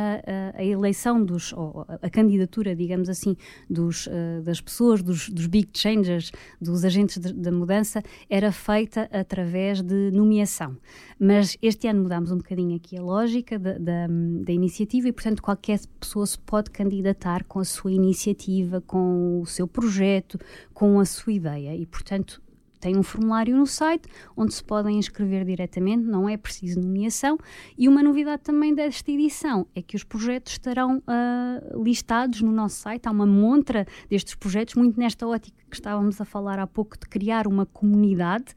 a, 0.56 0.60
a 0.60 0.64
eleição 0.64 1.22
dos, 1.22 1.52
ou 1.52 1.86
a 2.02 2.10
candidatura, 2.10 2.74
digamos 2.74 3.10
assim, 3.10 3.36
dos, 3.70 4.08
uh, 4.08 4.42
das 4.42 4.62
pessoas, 4.62 5.04
dos, 5.04 5.30
dos, 5.30 5.48
big 5.48 5.68
changers, 5.74 6.32
dos 6.62 6.86
agentes 6.86 7.18
da 7.18 7.52
mudança, 7.52 8.02
era 8.30 8.54
feita 8.54 9.10
através 9.12 9.82
de 9.82 10.12
nomeação. 10.12 10.78
Mas 11.20 11.58
este 11.62 11.90
ano 11.90 12.04
mudámos 12.04 12.32
um 12.32 12.38
bocadinho 12.38 12.78
aqui 12.78 12.98
a 12.98 13.02
lógica 13.02 13.60
da, 13.60 13.78
da, 13.78 14.08
da 14.08 14.54
iniciativa 14.54 15.10
e, 15.10 15.12
portanto, 15.12 15.42
qualquer 15.42 15.82
pessoa 16.00 16.26
se 16.26 16.40
pode 16.40 16.72
candidatar 16.72 17.44
com 17.44 17.60
a 17.60 17.66
sua 17.66 17.92
iniciativa, 17.92 18.80
com 18.80 19.42
o 19.42 19.46
seu 19.46 19.68
projeto, 19.68 20.40
com 20.74 21.02
a 21.02 21.06
sua 21.06 21.34
ideia 21.34 21.76
e, 21.76 21.86
portanto, 21.86 22.42
tem 22.80 22.98
um 22.98 23.04
formulário 23.04 23.56
no 23.56 23.66
site 23.66 24.08
onde 24.36 24.54
se 24.54 24.64
podem 24.64 24.98
inscrever 24.98 25.46
diretamente, 25.46 26.04
não 26.04 26.28
é 26.28 26.38
preciso 26.38 26.80
nomeação. 26.80 27.38
E 27.78 27.88
uma 27.88 28.02
novidade 28.02 28.42
também 28.44 28.74
desta 28.74 29.12
edição 29.12 29.68
é 29.76 29.82
que 29.82 29.96
os 29.96 30.04
projetos 30.04 30.54
estarão 30.54 30.98
uh, 30.98 31.84
listados 31.84 32.42
no 32.42 32.52
nosso 32.52 32.78
site. 32.78 33.08
Há 33.08 33.12
uma 33.12 33.26
montra 33.26 33.86
destes 34.10 34.36
projetos, 34.36 34.76
muito 34.76 35.00
nesta 35.00 35.28
ótica 35.28 35.58
que 35.70 35.76
estávamos 35.76 36.20
a 36.20 36.26
falar 36.26 36.60
há 36.60 36.68
pouco, 36.68 36.98
de 36.98 37.08
criar 37.08 37.48
uma 37.48 37.66
comunidade 37.66 38.56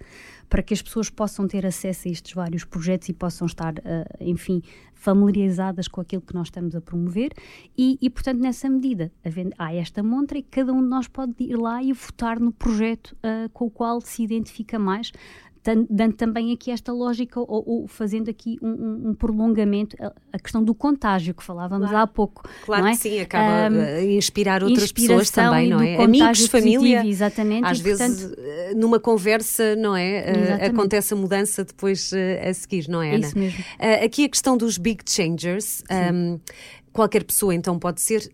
para 0.48 0.62
que 0.62 0.74
as 0.74 0.82
pessoas 0.82 1.08
possam 1.08 1.46
ter 1.46 1.64
acesso 1.64 2.08
a 2.08 2.10
estes 2.10 2.32
vários 2.34 2.64
projetos 2.64 3.08
e 3.08 3.12
possam 3.12 3.46
estar, 3.46 3.72
uh, 3.78 3.82
enfim, 4.20 4.62
familiarizadas 5.02 5.88
com 5.88 6.00
aquilo 6.00 6.22
que 6.22 6.32
nós 6.32 6.46
estamos 6.46 6.76
a 6.76 6.80
promover 6.80 7.32
e, 7.76 7.98
e 8.00 8.08
portanto, 8.08 8.40
nessa 8.40 8.70
medida, 8.70 9.10
há 9.58 9.74
esta 9.74 10.00
montra 10.00 10.38
e 10.38 10.42
cada 10.42 10.72
um 10.72 10.80
de 10.80 10.88
nós 10.88 11.08
pode 11.08 11.34
ir 11.40 11.56
lá 11.56 11.82
e 11.82 11.92
votar 11.92 12.38
no 12.38 12.52
projeto 12.52 13.16
uh, 13.16 13.48
com 13.52 13.66
o 13.66 13.70
qual 13.70 14.00
se 14.00 14.22
identifica 14.22 14.78
mais, 14.78 15.12
dando 15.88 16.14
também 16.14 16.52
aqui 16.52 16.70
esta 16.70 16.92
lógica 16.92 17.38
ou, 17.38 17.62
ou 17.66 17.86
fazendo 17.86 18.28
aqui 18.28 18.58
um, 18.60 19.10
um, 19.10 19.14
prolongamento 19.14 19.96
a, 20.00 20.12
a, 20.32 20.38
questão 20.38 20.62
do 20.62 20.74
contágio 20.74 21.32
que 21.32 21.42
falávamos 21.42 21.88
claro. 21.88 22.02
há 22.02 22.06
pouco. 22.06 22.42
Claro 22.64 22.86
é? 22.86 22.90
que 22.90 22.96
sim, 22.96 23.20
acaba 23.20 23.72
um, 23.72 23.80
a 23.80 24.02
inspirar 24.02 24.64
outras 24.64 24.90
pessoas 24.90 25.30
também, 25.30 25.68
não 25.68 25.80
é? 25.80 26.02
Amigos, 26.02 26.46
família, 26.46 27.06
exatamente. 27.06 27.64
Às 27.64 27.78
e, 27.78 27.82
vezes 27.82 28.22
portanto, 28.22 28.40
eh, 28.40 28.74
numa 28.74 28.98
conversa, 28.98 29.76
não 29.76 29.96
é? 29.96 30.24
Uh, 30.62 30.70
acontece 30.70 31.14
a 31.14 31.16
mudança 31.16 31.64
depois 31.64 32.10
a 32.48 32.52
seguir, 32.52 32.88
não 32.88 33.00
é, 33.00 33.14
Ana? 33.14 33.24
É 33.24 33.28
isso 33.28 33.38
mesmo. 33.38 33.64
Aqui 34.04 34.24
a 34.24 34.28
questão 34.28 34.56
dos 34.56 34.78
big 34.78 35.04
changers. 35.08 35.84
Um, 36.12 36.40
qualquer 36.92 37.24
pessoa 37.24 37.54
então 37.54 37.78
pode 37.78 38.00
ser 38.00 38.30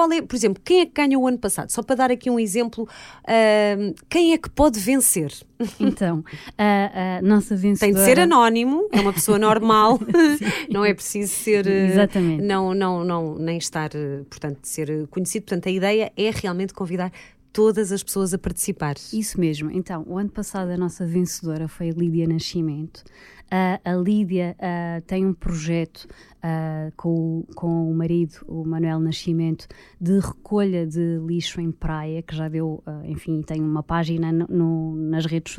qual 0.00 0.10
é, 0.12 0.22
por 0.22 0.34
exemplo, 0.34 0.62
quem 0.64 0.80
é 0.80 0.86
que 0.86 0.92
ganhou 0.94 1.24
o 1.24 1.26
ano 1.26 1.38
passado? 1.38 1.68
Só 1.68 1.82
para 1.82 1.94
dar 1.94 2.10
aqui 2.10 2.30
um 2.30 2.40
exemplo, 2.40 2.84
uh, 2.84 3.94
quem 4.08 4.32
é 4.32 4.38
que 4.38 4.48
pode 4.48 4.80
vencer? 4.80 5.30
Então, 5.78 6.24
a, 6.56 7.18
a 7.18 7.22
nossa 7.22 7.54
vencedora... 7.54 7.92
Tem 7.92 7.92
de 7.92 8.00
ser 8.02 8.18
anónimo, 8.18 8.88
é 8.90 9.00
uma 9.00 9.12
pessoa 9.12 9.38
normal, 9.38 10.00
não 10.70 10.82
é 10.82 10.94
preciso 10.94 11.34
ser... 11.34 11.66
Eh, 11.66 11.88
Exatamente. 11.88 12.42
Não, 12.42 12.72
não, 12.72 13.04
não, 13.04 13.34
nem 13.34 13.58
estar, 13.58 13.90
eh, 13.94 14.22
portanto, 14.30 14.60
ser 14.62 15.06
conhecido. 15.08 15.44
Portanto, 15.44 15.68
a 15.68 15.70
ideia 15.70 16.10
é 16.16 16.30
realmente 16.30 16.72
convidar 16.72 17.12
todas 17.52 17.92
as 17.92 18.02
pessoas 18.02 18.32
a 18.32 18.38
participar. 18.38 18.94
Isso 19.12 19.38
mesmo. 19.38 19.70
Então, 19.70 20.02
o 20.08 20.16
ano 20.16 20.30
passado 20.30 20.70
a 20.70 20.78
nossa 20.78 21.04
vencedora 21.04 21.68
foi 21.68 21.90
a 21.90 21.92
Lídia 21.92 22.26
Nascimento. 22.26 23.04
Uh, 23.52 23.80
a 23.84 23.92
Lídia 23.96 24.56
uh, 24.58 25.02
tem 25.02 25.26
um 25.26 25.34
projeto 25.34 26.08
uh, 26.44 26.92
com, 26.96 27.44
com 27.54 27.90
o 27.90 27.94
marido, 27.94 28.44
o 28.46 28.64
Manuel 28.64 29.00
Nascimento, 29.00 29.66
de 30.00 30.18
recolha 30.18 30.86
de 30.86 31.18
lixo 31.26 31.60
em 31.60 31.70
praia, 31.70 32.22
que 32.22 32.34
já 32.34 32.48
deu, 32.48 32.82
enfim, 33.04 33.42
tem 33.42 33.60
uma 33.60 33.82
página 33.82 34.32
no, 34.32 34.46
no, 34.48 34.96
nas 34.96 35.26
redes 35.26 35.56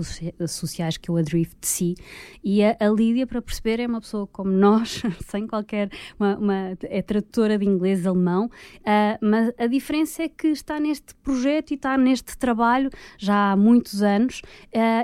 sociais 0.47 0.97
que 0.97 1.09
é 1.09 1.13
o 1.13 1.17
Adrift 1.17 1.57
Sea. 1.61 1.95
E 2.43 2.63
a, 2.63 2.75
a, 2.79 2.89
Lídia, 2.89 3.27
para 3.27 3.41
perceber, 3.41 3.79
é 3.79 3.87
uma 3.87 4.01
pessoa 4.01 4.25
como 4.27 4.51
nós, 4.51 5.01
sem 5.27 5.47
qualquer. 5.47 5.89
Uma, 6.19 6.37
uma, 6.37 6.77
é 6.83 7.01
tradutora 7.01 7.57
de 7.57 7.65
inglês 7.65 8.05
alemão, 8.05 8.49
mas 9.21 9.53
a 9.57 9.67
diferença 9.67 10.23
é 10.23 10.29
que 10.29 10.47
está 10.47 10.79
neste 10.79 11.13
projeto 11.15 11.71
e 11.71 11.75
está 11.75 11.97
neste 11.97 12.37
trabalho 12.37 12.89
já 13.17 13.51
há 13.51 13.55
muitos 13.55 14.01
anos, 14.01 14.41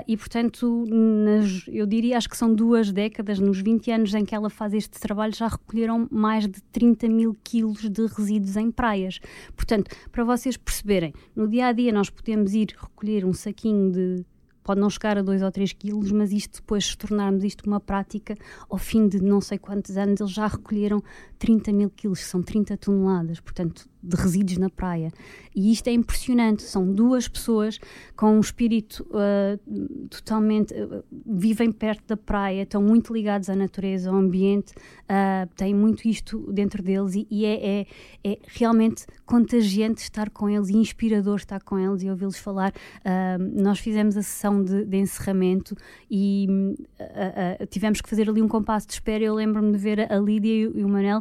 e 0.06 0.16
portanto, 0.16 0.84
nas, 0.88 1.64
eu 1.68 1.86
diria, 1.86 2.16
acho 2.16 2.28
que 2.28 2.36
são 2.36 2.54
duas 2.54 2.78
duas 2.88 2.92
décadas, 2.92 3.38
nos 3.38 3.60
20 3.60 3.90
anos 3.90 4.14
em 4.14 4.24
que 4.24 4.34
ela 4.34 4.50
faz 4.50 4.72
este 4.74 5.00
trabalho, 5.00 5.34
já 5.34 5.46
recolheram 5.68 6.08
mais 6.10 6.48
de 6.48 6.62
30 6.72 7.08
mil 7.08 7.36
quilos 7.44 7.88
de 7.88 8.06
resíduos 8.06 8.56
em 8.56 8.70
praias. 8.70 9.20
Portanto, 9.54 9.94
para 10.10 10.24
vocês 10.24 10.56
perceberem, 10.56 11.12
no 11.36 11.46
dia 11.46 11.66
a 11.66 11.72
dia 11.72 11.92
nós 11.92 12.08
podemos 12.08 12.54
ir 12.54 12.74
recolher 12.80 13.24
um 13.26 13.34
saquinho 13.34 13.92
de 13.92 14.24
pode 14.62 14.82
não 14.82 14.90
chegar 14.90 15.16
a 15.16 15.22
2 15.22 15.40
ou 15.40 15.50
3 15.50 15.72
quilos, 15.72 16.12
mas 16.12 16.30
isto 16.30 16.60
depois, 16.60 16.84
se 16.84 16.98
tornarmos 16.98 17.42
isto 17.42 17.66
uma 17.66 17.80
prática, 17.80 18.34
ao 18.68 18.76
fim 18.76 19.08
de 19.08 19.18
não 19.18 19.40
sei 19.40 19.56
quantos 19.56 19.96
anos, 19.96 20.20
eles 20.20 20.30
já 20.30 20.46
recolheram 20.46 21.02
30 21.38 21.72
mil 21.72 21.88
quilos, 21.88 22.18
que 22.18 22.26
são 22.26 22.42
30 22.42 22.76
toneladas, 22.76 23.40
portanto, 23.40 23.88
de 24.02 24.16
resíduos 24.16 24.58
na 24.58 24.70
praia. 24.70 25.10
E 25.54 25.72
isto 25.72 25.88
é 25.88 25.92
impressionante. 25.92 26.62
São 26.62 26.92
duas 26.92 27.26
pessoas 27.26 27.80
com 28.16 28.36
um 28.36 28.40
espírito 28.40 29.04
uh, 29.10 30.06
totalmente. 30.08 30.72
Uh, 30.72 31.02
vivem 31.26 31.72
perto 31.72 32.06
da 32.06 32.16
praia, 32.16 32.62
estão 32.62 32.80
muito 32.80 33.12
ligados 33.12 33.50
à 33.50 33.56
natureza, 33.56 34.08
ao 34.08 34.16
ambiente, 34.16 34.72
uh, 34.72 35.48
têm 35.56 35.74
muito 35.74 36.06
isto 36.06 36.52
dentro 36.52 36.80
deles 36.82 37.16
e, 37.16 37.26
e 37.28 37.44
é, 37.44 37.80
é, 37.80 37.86
é, 38.22 38.38
realmente 38.46 39.04
contagiante 39.26 40.02
estar 40.02 40.30
com 40.30 40.48
eles 40.48 40.68
e 40.68 40.76
inspirador 40.76 41.36
estar 41.36 41.60
com 41.62 41.76
eles 41.76 42.02
e 42.02 42.10
ouvi-los 42.10 42.38
falar. 42.38 42.72
nós 43.54 43.78
fizemos 43.78 44.16
a 44.16 44.22
sessão 44.22 44.62
de, 44.62 44.84
de 44.84 44.96
encerramento 44.96 45.76
e 46.10 46.46
tivemos 47.68 48.00
que 48.00 48.08
fazer 48.08 48.28
ali 48.28 48.40
um 48.40 48.48
compasso 48.48 48.86
de 48.86 48.94
espera. 48.94 49.22
Eu 49.22 49.34
lembro-me 49.34 49.72
de 49.72 49.78
ver 49.78 50.10
a 50.10 50.16
Lídia 50.18 50.70
e 50.74 50.84
o 50.84 50.88
Manel 50.88 51.20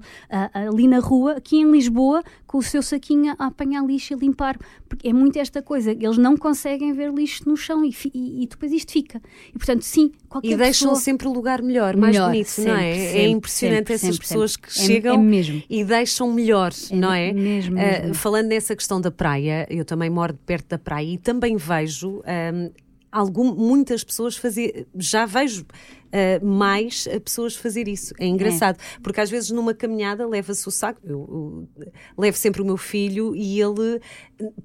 ali 0.53 0.88
na 0.88 1.00
rua, 1.00 1.34
aqui 1.34 1.57
em 1.57 1.69
Lisboa, 1.69 2.24
com 2.46 2.60
o 2.60 2.62
seu 2.67 2.81
saquinho 2.81 3.36
a 3.38 3.47
apanhar 3.47 3.86
lixo 3.86 4.13
e 4.13 4.17
limpar, 4.17 4.57
porque 4.88 5.07
é 5.07 5.13
muito 5.13 5.38
esta 5.38 5.62
coisa, 5.62 5.91
eles 5.91 6.17
não 6.17 6.38
conseguem 6.38 6.93
ver 6.93 7.13
lixo 7.13 7.47
no 7.47 7.55
chão 7.55 7.83
e, 7.83 7.95
e, 8.13 8.43
e 8.43 8.47
depois 8.47 8.71
isto 8.71 8.91
fica. 8.91 9.21
E 9.50 9.57
portanto, 9.57 9.83
sim, 9.83 10.12
qualquer 10.29 10.50
E 10.50 10.55
deixam 10.55 10.89
pessoa... 10.89 11.03
sempre 11.03 11.27
o 11.27 11.33
lugar 11.33 11.62
melhor, 11.62 11.95
mais 11.95 12.15
melhor, 12.15 12.31
bonito, 12.31 12.47
sempre, 12.47 12.71
não 12.71 12.79
é? 12.79 12.93
Sempre, 12.93 13.19
é 13.19 13.27
impressionante 13.27 13.77
sempre, 13.77 13.93
essas 13.93 14.19
pessoas 14.19 14.55
que 14.55 14.67
é, 14.67 14.71
chegam 14.71 15.15
é 15.15 15.63
e 15.69 15.83
deixam 15.83 16.31
melhor, 16.31 16.71
não 16.91 17.13
é? 17.13 17.31
Mesmo, 17.33 17.75
mesmo. 17.75 18.12
Uh, 18.12 18.13
falando 18.13 18.47
nessa 18.47 18.75
questão 18.75 19.00
da 19.00 19.12
praia, 19.12 19.67
eu 19.69 19.86
também 19.86 20.09
moro 20.09 20.33
perto 20.45 20.69
da 20.69 20.77
praia 20.77 21.13
e 21.13 21.17
também 21.17 21.55
vejo. 21.57 22.21
Um, 22.53 22.71
algum, 23.12 23.55
muitas 23.55 24.03
pessoas 24.03 24.36
fazer, 24.36 24.88
já 24.95 25.25
vejo 25.25 25.65
uh, 26.07 26.45
mais 26.45 27.07
pessoas 27.23 27.55
fazer 27.55 27.87
isso. 27.87 28.13
É 28.19 28.25
engraçado, 28.25 28.77
é. 28.79 28.99
porque 29.01 29.21
às 29.21 29.29
vezes 29.29 29.51
numa 29.51 29.73
caminhada 29.73 30.27
leva-se 30.27 30.67
o 30.67 30.71
saco, 30.71 30.99
eu, 31.03 31.67
eu, 31.79 31.87
levo 32.17 32.37
sempre 32.37 32.61
o 32.61 32.65
meu 32.65 32.77
filho 32.77 33.35
e 33.35 33.61
ele, 33.61 34.01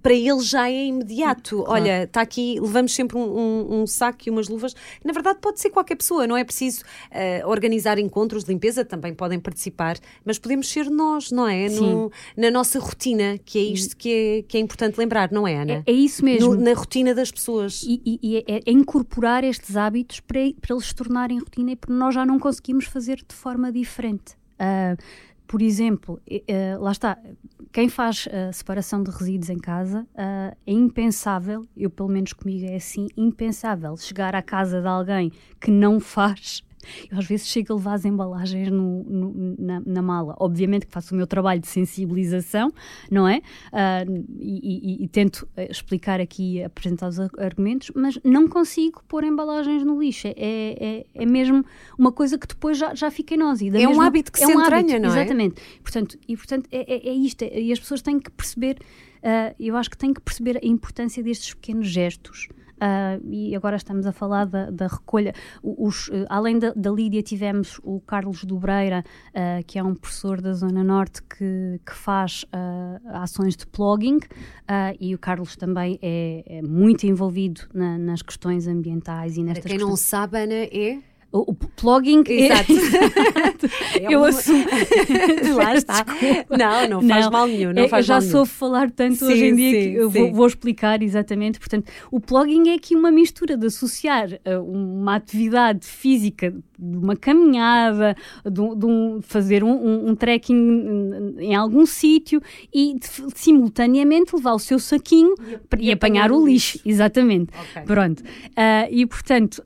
para 0.03 0.15
ele 0.15 0.41
já 0.41 0.71
é 0.71 0.87
imediato. 0.87 1.63
Claro. 1.63 1.73
Olha, 1.73 2.05
está 2.05 2.21
aqui, 2.21 2.59
levamos 2.61 2.95
sempre 2.95 3.17
um, 3.17 3.39
um, 3.39 3.83
um, 3.83 3.87
saco 3.87 4.19
e 4.27 4.31
umas 4.31 4.49
luvas. 4.49 4.75
Na 5.05 5.13
verdade, 5.13 5.39
pode 5.41 5.61
ser 5.61 5.71
qualquer 5.71 5.97
pessoa, 5.97 6.27
não 6.27 6.37
é 6.37 6.45
preciso 6.45 6.83
uh, 6.83 7.49
organizar 7.49 7.99
encontros 7.99 8.45
de 8.45 8.53
limpeza, 8.53 8.85
também 8.85 9.15
podem 9.15 9.39
participar, 9.39 9.99
mas 10.25 10.39
podemos 10.39 10.69
ser 10.69 10.91
nós, 10.91 11.31
não 11.31 11.49
é? 11.49 11.69
No, 11.69 12.11
na 12.37 12.51
nossa 12.51 12.79
rotina, 12.79 13.39
que 13.45 13.59
é 13.59 13.63
isto 13.63 13.97
que 13.97 14.13
é, 14.13 14.43
que 14.43 14.57
é 14.57 14.61
importante 14.61 14.99
lembrar, 14.99 15.31
não 15.31 15.47
é, 15.47 15.57
Ana? 15.57 15.85
É, 15.87 15.91
é 15.91 15.93
isso 15.93 16.25
mesmo. 16.25 16.55
No, 16.55 16.61
na 16.61 16.75
rotina 16.75 17.15
das 17.15 17.31
pessoas. 17.31 17.83
E, 17.83 18.01
e, 18.05 18.19
e 18.23 18.37
é, 18.37 18.61
é, 18.67 18.71
incorporar 18.71 19.45
estes 19.45 19.77
hábitos 19.77 20.21
para, 20.21 20.41
para 20.61 20.75
eles 20.75 20.87
se 20.87 20.95
tornarem 20.95 21.32
em 21.33 21.39
rotina 21.39 21.73
e 21.73 21.77
porque 21.77 21.93
nós 21.93 22.15
já 22.15 22.25
não 22.25 22.39
conseguimos 22.39 22.87
fazer 22.87 23.17
de 23.17 23.35
forma 23.35 23.73
diferente. 23.73 24.37
Uh, 24.55 24.97
por 25.53 25.61
exemplo, 25.61 26.19
uh, 26.31 26.83
lá 26.83 26.93
está, 26.93 27.19
quem 27.73 27.87
faz 27.89 28.27
uh, 28.27 28.53
separação 28.53 29.03
de 29.03 29.11
resíduos 29.11 29.51
em 29.51 29.59
casa 29.59 30.01
uh, 30.15 30.57
é 30.67 30.73
impensável, 30.73 31.63
eu 31.77 31.91
pelo 31.91 32.09
menos 32.09 32.33
comigo 32.33 32.67
é 32.67 32.77
assim, 32.77 33.07
impensável 33.17 33.95
chegar 33.99 34.35
à 34.35 34.41
casa 34.41 34.81
de 34.81 34.87
alguém 34.87 35.31
que 35.61 35.71
não 35.71 36.01
faz 36.01 36.63
eu 37.11 37.19
às 37.19 37.27
vezes 37.27 37.47
chego 37.47 37.73
a 37.73 37.77
levar 37.77 37.95
as 37.95 38.05
embalagens 38.05 38.71
no, 38.71 39.03
no, 39.05 39.57
na, 39.59 39.83
na, 39.85 40.03
mala. 40.03 40.35
Obviamente 40.39 40.87
que 40.87 40.93
faço 40.93 41.15
o 41.15 41.17
meu 41.17 41.27
trabalho 41.27 41.61
de 41.61 41.69
sensibilização, 41.69 42.73
não 43.11 43.27
é? 43.29 43.39
Uh, 43.73 44.25
e, 44.39 45.03
e, 45.03 45.05
e, 45.05 45.09
tento 45.09 45.49
eh, 45.57 45.71
explicar 45.71 46.21
aqui, 46.21 46.63
apresentar 46.63 47.09
os 47.09 47.19
argumentos, 47.21 47.91
mas 47.95 48.19
não 48.25 48.49
consigo 48.49 49.03
pôr 49.09 49.25
embalagens 49.25 49.85
no 49.85 50.01
lixo. 50.01 50.29
É, 50.29 50.35
é, 50.37 51.07
é 51.15 51.27
mesmo 51.27 51.65
uma 51.99 52.13
coisa 52.13 52.39
que 52.39 52.47
depois 52.47 52.79
já, 52.79 52.95
já 52.95 53.11
fica 53.11 53.35
em 53.35 53.39
nós. 53.39 53.61
é 53.63 53.71
mesma, 53.71 53.95
um 53.95 54.01
hábito 54.01 54.33
que 54.33 54.43
é 54.43 54.47
se 54.47 54.55
um 54.55 54.61
entranha, 54.61 54.97
hábito, 54.97 55.01
não 55.01 55.15
é? 55.15 55.21
Exatamente. 55.21 55.63
Portanto, 55.83 56.19
e 56.27 56.37
portanto 56.37 56.69
é, 56.73 56.95
é, 56.95 57.09
é 57.09 57.15
isto. 57.15 57.45
E 57.45 57.73
as 57.73 57.79
pessoas 57.79 58.03
têm 58.03 58.19
que 58.19 58.31
perceber, 58.31 58.79
uh, 59.23 59.55
eu 59.59 59.77
acho 59.77 59.91
que 59.91 59.97
têm 59.97 60.13
que 60.13 60.21
perceber 60.21 60.59
a 60.63 60.67
importância 60.67 61.23
destes 61.23 61.55
pequenos 61.55 61.89
gestos. 61.89 62.49
Uh, 62.83 63.33
e 63.33 63.55
agora 63.55 63.77
estamos 63.77 64.07
a 64.07 64.13
falar 64.13 64.45
da, 64.45 64.69
da 64.69 64.89
recolha. 64.89 65.33
Os, 65.63 66.09
uh, 66.09 66.27
além 66.29 66.59
da, 66.59 66.73
da, 66.75 66.91
Lídia, 66.91 67.23
tivemos 67.23 67.79
o 67.85 68.01
Carlos 68.01 68.43
Dobreira, 68.43 69.05
uh, 69.29 69.65
que 69.65 69.79
é 69.79 69.85
um 69.85 69.95
professor 69.95 70.41
da 70.41 70.53
Zona 70.53 70.83
Norte 70.83 71.23
que, 71.23 71.81
que 71.87 71.95
faz 71.95 72.45
ações 73.07 73.57
de 73.57 73.67
plugging, 73.67 74.19
e 74.99 75.15
o 75.15 75.19
Carlos 75.19 75.55
também 75.57 75.99
é, 76.03 76.43
é 76.47 76.63
muito 76.63 77.05
envolvido 77.05 77.63
na, 77.73 77.99
nas 77.99 78.23
questões 78.23 78.67
ambientais 78.67 79.37
e 79.37 79.43
nestas 79.43 79.63
Para 79.63 79.71
quem 79.71 79.79
questões. 79.79 79.91
não 79.91 79.97
sabe, 79.97 80.39
Ana, 80.39 80.55
é? 80.55 81.12
O, 81.33 81.55
Plugging. 81.55 82.23
Exato. 82.29 82.73
É, 83.95 84.13
eu 84.13 84.21
uma... 84.21 84.29
assumo. 84.29 84.65
Lá 85.57 85.75
está. 85.77 86.05
Não, 86.51 87.01
não 87.01 87.09
faz 87.09 87.25
não. 87.25 87.33
mal 87.33 87.47
nenhum. 87.47 87.73
Não 87.73 87.85
é, 87.85 87.89
faz 87.89 88.07
já 88.07 88.15
mal 88.15 88.23
soube 88.23 88.49
falar 88.49 88.91
tanto 88.91 89.17
sim, 89.17 89.25
hoje 89.27 89.45
em 89.45 89.55
dia 89.55 89.71
sim, 89.71 89.93
que 89.93 89.97
eu 89.97 90.11
vou, 90.11 90.33
vou, 90.33 90.47
explicar 90.47 91.03
exatamente. 91.03 91.59
Portanto, 91.59 91.91
o 92.11 92.19
plugging 92.19 92.71
é 92.71 92.75
aqui 92.75 92.97
uma 92.97 93.11
mistura 93.11 93.57
de 93.57 93.67
associar 93.67 94.29
uh, 94.33 94.61
uma 94.63 95.17
atividade 95.17 95.87
física 95.87 96.53
de 96.83 96.99
uma 96.99 97.15
caminhada, 97.15 98.17
de, 98.45 98.77
de 98.77 98.87
um, 98.87 99.21
fazer 99.23 99.63
um, 99.63 99.73
um, 99.73 100.09
um, 100.09 100.15
trekking 100.17 101.37
em 101.39 101.55
algum 101.55 101.87
sítio 101.87 102.43
e 102.73 102.99
de, 102.99 103.07
simultaneamente 103.35 104.35
levar 104.35 104.55
o 104.55 104.59
seu 104.59 104.79
saquinho 104.79 105.35
e, 105.79 105.89
e 105.89 105.93
apanhar 105.93 106.33
o 106.33 106.45
lixo. 106.45 106.79
lixo. 106.79 106.89
Exatamente. 106.89 107.51
Okay. 107.71 107.83
Pronto. 107.83 108.21
Uh, 108.21 108.89
e 108.91 109.07
portanto, 109.07 109.63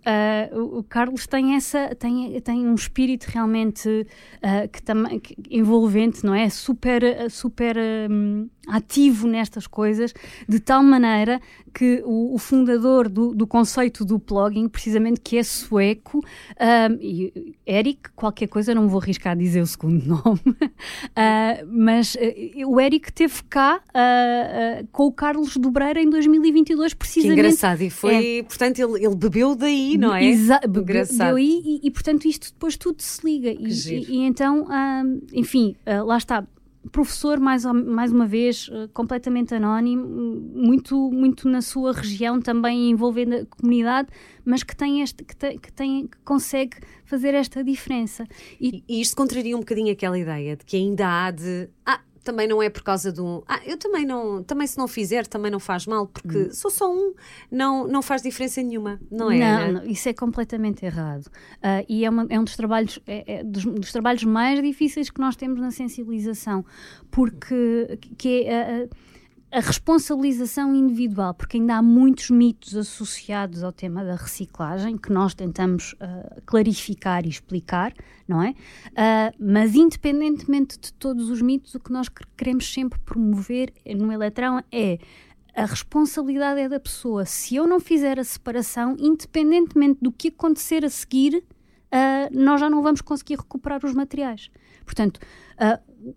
uh, 0.53 0.79
o, 0.79 0.83
Carlos 0.83 1.27
tem 1.27 1.55
essa 1.55 1.95
tem, 1.95 2.39
tem 2.41 2.67
um 2.67 2.75
espírito 2.75 3.27
realmente 3.29 3.89
uh, 3.89 4.69
que 4.71 4.83
também 4.83 5.23
envolvente, 5.51 6.25
não 6.25 6.35
é? 6.35 6.49
Super, 6.51 7.31
super 7.31 7.77
um, 8.11 8.49
ativo 8.67 9.27
nestas 9.27 9.67
coisas, 9.67 10.13
de 10.49 10.59
tal 10.59 10.83
maneira 10.83 11.41
que 11.73 12.03
o, 12.05 12.35
o 12.35 12.39
fundador 12.39 13.09
do, 13.09 13.35
do, 13.35 13.47
conceito 13.47 14.05
do 14.05 14.19
plugging, 14.19 14.69
precisamente 14.69 15.21
que 15.21 15.37
é 15.37 15.43
sueco, 15.43 16.19
um, 16.19 17.06
Eric, 17.67 18.11
qualquer 18.15 18.47
coisa, 18.47 18.75
não 18.75 18.89
vou 18.89 19.01
arriscar 19.01 19.33
a 19.33 19.37
dizer 19.37 19.61
o 19.61 19.67
segundo 19.67 20.05
nome, 20.07 20.41
uh, 20.47 21.67
mas 21.69 22.15
uh, 22.15 22.69
o 22.69 22.81
Eric 22.81 23.13
teve 23.13 23.43
cá 23.49 23.81
uh, 23.89 24.87
com 24.93 25.07
o 25.07 25.13
Carlos 25.13 25.57
Dobreira 25.57 26.01
em 26.01 26.09
2022, 26.09 26.95
precisamente. 26.95 27.35
Que 27.35 27.41
engraçado, 27.41 27.83
e 27.83 27.91
foi, 27.91 28.39
é. 28.39 28.43
portanto, 28.43 28.79
ele, 28.79 29.05
ele, 29.05 29.15
bebeu 29.15 29.55
daí, 29.55 29.97
não 29.99 30.15
é? 30.15 30.25
Exato, 30.25 30.69
bebeu 30.69 31.05
daí 31.17 31.63
e, 31.65 31.87
e, 31.87 31.91
portanto, 31.91 32.27
isto 32.27 32.53
depois 32.53 32.77
tudo 32.77 33.01
se 33.01 33.25
liga. 33.27 33.51
E, 33.51 33.69
e, 33.69 34.17
e, 34.17 34.27
então, 34.27 34.67
enfim, 35.33 35.75
lá 36.05 36.17
está 36.17 36.45
professor, 36.93 37.39
mais, 37.41 37.65
mais 37.65 38.13
uma 38.13 38.27
vez, 38.27 38.69
uh, 38.69 38.89
completamente 38.93 39.55
anónimo, 39.55 40.07
muito, 40.55 41.11
muito 41.11 41.49
na 41.49 41.61
sua 41.63 41.93
região, 41.93 42.41
também 42.41 42.91
envolvendo 42.91 43.35
a 43.35 43.47
comunidade, 43.47 44.09
mas 44.45 44.63
que 44.63 44.77
tem 44.77 45.03
este, 45.03 45.25
que, 45.25 45.35
te, 45.35 45.59
que, 45.59 45.73
tem, 45.73 46.07
que 46.07 46.19
consegue 46.25 46.77
fazer 47.05 47.35
esta 47.35 47.63
diferença. 47.63 48.27
E, 48.61 48.83
e 48.89 49.01
isto 49.01 49.17
contraria 49.17 49.57
um 49.57 49.61
bocadinho 49.61 49.93
aquela 49.93 50.19
ideia 50.19 50.57
de 50.57 50.65
que 50.65 50.77
ainda 50.77 51.07
há 51.07 51.31
de. 51.31 51.69
Ah, 51.85 52.01
também 52.27 52.49
não 52.49 52.61
é 52.61 52.69
por 52.69 52.83
causa 52.83 53.13
de 53.13 53.21
um. 53.21 53.41
Ah, 53.47 53.61
eu 53.65 53.79
também 53.79 54.05
não. 54.05 54.43
Também 54.43 54.67
se 54.67 54.77
não 54.77 54.89
fizer, 54.89 55.27
também 55.29 55.51
não 55.51 55.61
faz 55.61 55.87
mal, 55.87 56.09
porque 56.09 56.37
hum. 56.37 56.51
sou 56.51 56.71
só 56.71 56.93
um, 56.93 57.15
não, 57.49 57.87
não 57.87 58.03
faz 58.03 58.21
diferença 58.21 58.61
nenhuma, 58.61 59.01
não 59.09 59.31
é? 59.31 59.39
Não, 59.39 59.73
não 59.75 59.87
isso 59.87 60.09
é 60.09 60.13
completamente 60.13 60.85
errado. 60.85 61.27
Uh, 61.27 61.87
e 61.89 62.05
é, 62.05 62.11
uma, 62.11 62.27
é, 62.29 62.39
um 62.39 62.43
dos 62.43 62.57
trabalhos, 62.57 62.99
é, 63.07 63.39
é 63.39 63.45
dos, 63.45 63.65
dos, 63.65 63.93
trabalhos 63.93 64.25
mais 64.25 64.61
difíceis 64.61 65.09
que 65.09 65.21
nós 65.21 65.37
temos 65.37 65.61
na 65.61 65.71
sensibilização, 65.71 66.65
porque 67.11 67.99
que 68.19 68.45
é. 68.45 68.89
Uh, 68.93 69.16
a 69.51 69.61
responsabilização 69.61 70.75
individual, 70.75 71.33
porque 71.33 71.57
ainda 71.57 71.77
há 71.77 71.83
muitos 71.83 72.31
mitos 72.31 72.77
associados 72.77 73.63
ao 73.63 73.73
tema 73.73 74.05
da 74.05 74.17
reciclagem 74.17 74.99
que 74.99 75.13
nós 75.13 75.35
tentamos 75.35 75.93
uh, 75.95 76.43
clarificar 76.45 77.25
e 77.25 77.29
explicar, 77.29 77.95
não 78.27 78.43
é? 78.43 78.51
Uh, 78.51 79.37
mas 79.39 79.75
independentemente 79.75 80.79
de 80.79 80.93
todos 80.93 81.31
os 81.31 81.41
mitos, 81.41 81.75
o 81.75 81.81
que 81.81 81.93
nós 81.93 82.09
queremos 82.37 82.73
sempre 82.73 82.99
promover 82.99 83.73
no 83.97 84.13
Eletrão 84.13 84.63
é 84.73 84.99
a 85.55 85.65
responsabilidade 85.65 86.61
é 86.61 86.69
da 86.69 86.81
pessoa. 86.81 87.25
Se 87.25 87.57
eu 87.57 87.67
não 87.67 87.81
fizer 87.81 88.19
a 88.19 88.25
separação, 88.25 88.97
independentemente 88.99 90.01
do 90.03 90.13
que 90.13 90.29
acontecer 90.29 90.85
a 90.85 90.91
seguir, 90.91 91.37
uh, 91.37 92.29
nós 92.31 92.61
já 92.61 92.69
não 92.69 92.83
vamos 92.83 93.01
conseguir 93.01 93.37
recuperar 93.37 93.85
os 93.85 93.95
materiais. 93.95 94.51
Portanto, 94.85 95.19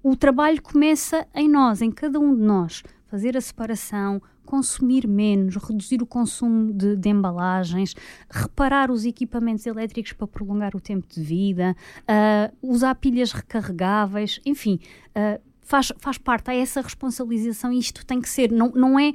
o 0.03 0.15
trabalho 0.15 0.62
começa 0.62 1.25
em 1.33 1.50
nós, 1.50 1.81
em 1.81 1.89
cada 1.89 2.19
um 2.19 2.36
de 2.36 2.41
nós 2.41 2.83
fazer 3.09 3.35
a 3.35 3.41
separação, 3.41 4.21
consumir 4.45 5.07
menos, 5.07 5.55
reduzir 5.55 6.01
o 6.01 6.05
consumo 6.05 6.71
de, 6.71 6.95
de, 6.95 7.09
embalagens, 7.09 7.95
reparar 8.29 8.91
os 8.91 9.05
equipamentos 9.05 9.65
elétricos 9.65 10.13
para 10.13 10.27
prolongar 10.27 10.75
o 10.75 10.79
tempo 10.79 11.07
de 11.07 11.21
vida, 11.21 11.75
uh, 12.03 12.55
usar 12.61 12.95
pilhas 12.95 13.31
recarregáveis, 13.31 14.39
enfim. 14.45 14.79
Uh, 15.10 15.41
faz, 15.69 15.91
faz 15.99 16.17
parte, 16.17 16.49
há 16.49 16.55
essa 16.55 16.81
responsabilização 16.81 17.71
e 17.71 17.77
isto 17.77 18.03
tem 18.03 18.19
que 18.19 18.27
ser, 18.27 18.51
não, 18.51 18.69
não 18.69 18.99
é 18.99 19.13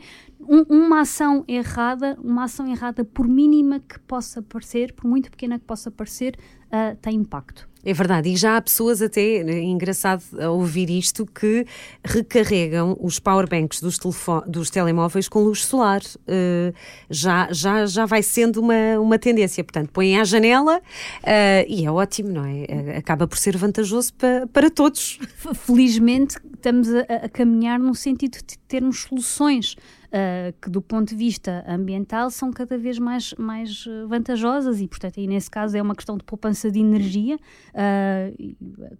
um, 0.49 0.63
uma 0.69 1.01
ação 1.01 1.45
errada, 1.47 2.17
uma 2.23 2.45
ação 2.45 2.67
errada 2.67 3.05
por 3.05 3.27
mínima 3.27 3.81
que 3.81 3.99
possa 4.01 4.43
parecer, 4.43 4.93
por 4.93 5.09
muito 5.09 5.31
pequena 5.31 5.59
que 5.59 5.65
possa 5.65 5.91
parecer, 5.91 6.37
uh, 6.67 6.97
tem 6.97 7.17
impacto. 7.17 7.69
É 7.87 7.93
verdade, 7.93 8.31
e 8.31 8.37
já 8.37 8.57
há 8.57 8.63
pessoas 8.63 9.03
até, 9.03 9.21
é 9.21 9.63
engraçado 9.63 10.23
ouvir 10.51 10.89
isto, 10.89 11.27
que 11.27 11.67
recarregam 12.03 12.97
os 12.99 13.19
powerbanks 13.19 13.79
dos, 13.79 13.99
dos 14.47 14.71
telemóveis 14.71 15.29
com 15.29 15.41
luz 15.41 15.67
solar. 15.67 16.01
Uh, 16.01 16.73
já, 17.11 17.53
já, 17.53 17.85
já 17.85 18.07
vai 18.07 18.23
sendo 18.23 18.63
uma, 18.63 18.99
uma 18.99 19.19
tendência. 19.19 19.63
Portanto, 19.63 19.91
põem 19.93 20.19
à 20.19 20.25
janela 20.25 20.79
uh, 20.79 21.65
e 21.69 21.85
é 21.85 21.91
ótimo, 21.91 22.31
não 22.31 22.45
é? 22.47 22.97
Acaba 22.97 23.29
por 23.29 23.37
ser 23.37 23.55
vantajoso 23.55 24.15
para, 24.15 24.47
para 24.47 24.71
todos. 24.71 25.19
Felizmente, 25.67 26.39
estamos 26.55 26.89
a, 26.89 27.01
a 27.25 27.29
caminhar 27.29 27.79
no 27.79 27.95
sentido 27.95 28.39
de 28.39 28.57
termos 28.67 29.03
soluções 29.03 29.77
uh, 30.15 30.55
que 30.61 30.71
do 30.71 30.81
ponto 30.81 31.09
de 31.09 31.17
vista 31.17 31.65
ambiental 31.67 32.31
são 32.31 32.53
cada 32.53 32.79
vez 32.79 32.99
mais, 32.99 33.35
mais 33.35 33.85
eh, 33.89 34.07
vantajosas 34.07 34.81
e, 34.81 34.87
portanto, 34.87 35.19
aí 35.19 35.27
nesse 35.27 35.51
caso 35.51 35.77
é 35.77 35.83
uma 35.83 35.95
questão 35.95 36.17
de 36.17 36.23
poupança 36.23 36.71
de 36.71 36.79
energia, 36.79 37.37
uh, 37.37 38.57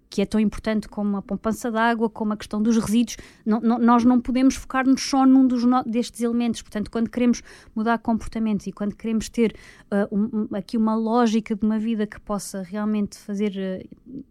que 0.09 0.21
é 0.21 0.25
tão 0.25 0.39
importante 0.39 0.89
como 0.89 1.17
a 1.17 1.21
poupança 1.21 1.71
de 1.71 1.77
água, 1.77 2.09
como 2.09 2.33
a 2.33 2.37
questão 2.37 2.61
dos 2.61 2.77
resíduos. 2.77 3.17
Não, 3.45 3.61
não, 3.61 3.79
nós 3.79 4.03
não 4.03 4.19
podemos 4.19 4.55
focar-nos 4.55 5.01
só 5.01 5.25
num 5.25 5.47
dos 5.47 5.63
no, 5.63 5.83
destes 5.83 6.21
elementos, 6.21 6.61
portanto, 6.61 6.91
quando 6.91 7.09
queremos 7.09 7.41
mudar 7.73 7.97
comportamentos 7.99 8.67
e 8.67 8.71
quando 8.71 8.95
queremos 8.95 9.29
ter 9.29 9.55
uh, 9.91 10.15
um, 10.15 10.55
aqui 10.55 10.77
uma 10.77 10.95
lógica 10.95 11.55
de 11.55 11.65
uma 11.65 11.79
vida 11.79 12.05
que 12.05 12.19
possa 12.19 12.61
realmente 12.61 13.17
fazer, 13.17 13.87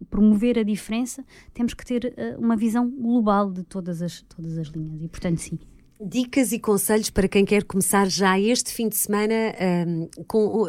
promover 0.09 0.59
a 0.59 0.63
diferença, 0.63 1.23
temos 1.53 1.73
que 1.73 1.85
ter 1.85 2.13
uma 2.37 2.55
visão 2.55 2.89
global 2.89 3.51
de 3.51 3.63
todas 3.63 4.01
as, 4.01 4.21
todas 4.21 4.57
as 4.57 4.67
linhas 4.67 5.01
e, 5.01 5.07
portanto, 5.07 5.39
sim. 5.39 5.57
Dicas 5.99 6.51
e 6.51 6.59
conselhos 6.59 7.09
para 7.09 7.27
quem 7.27 7.45
quer 7.45 7.63
começar 7.63 8.09
já 8.09 8.37
este 8.39 8.73
fim 8.73 8.89
de 8.89 8.95
semana 8.95 9.33
um, 9.87 10.09
com. 10.27 10.65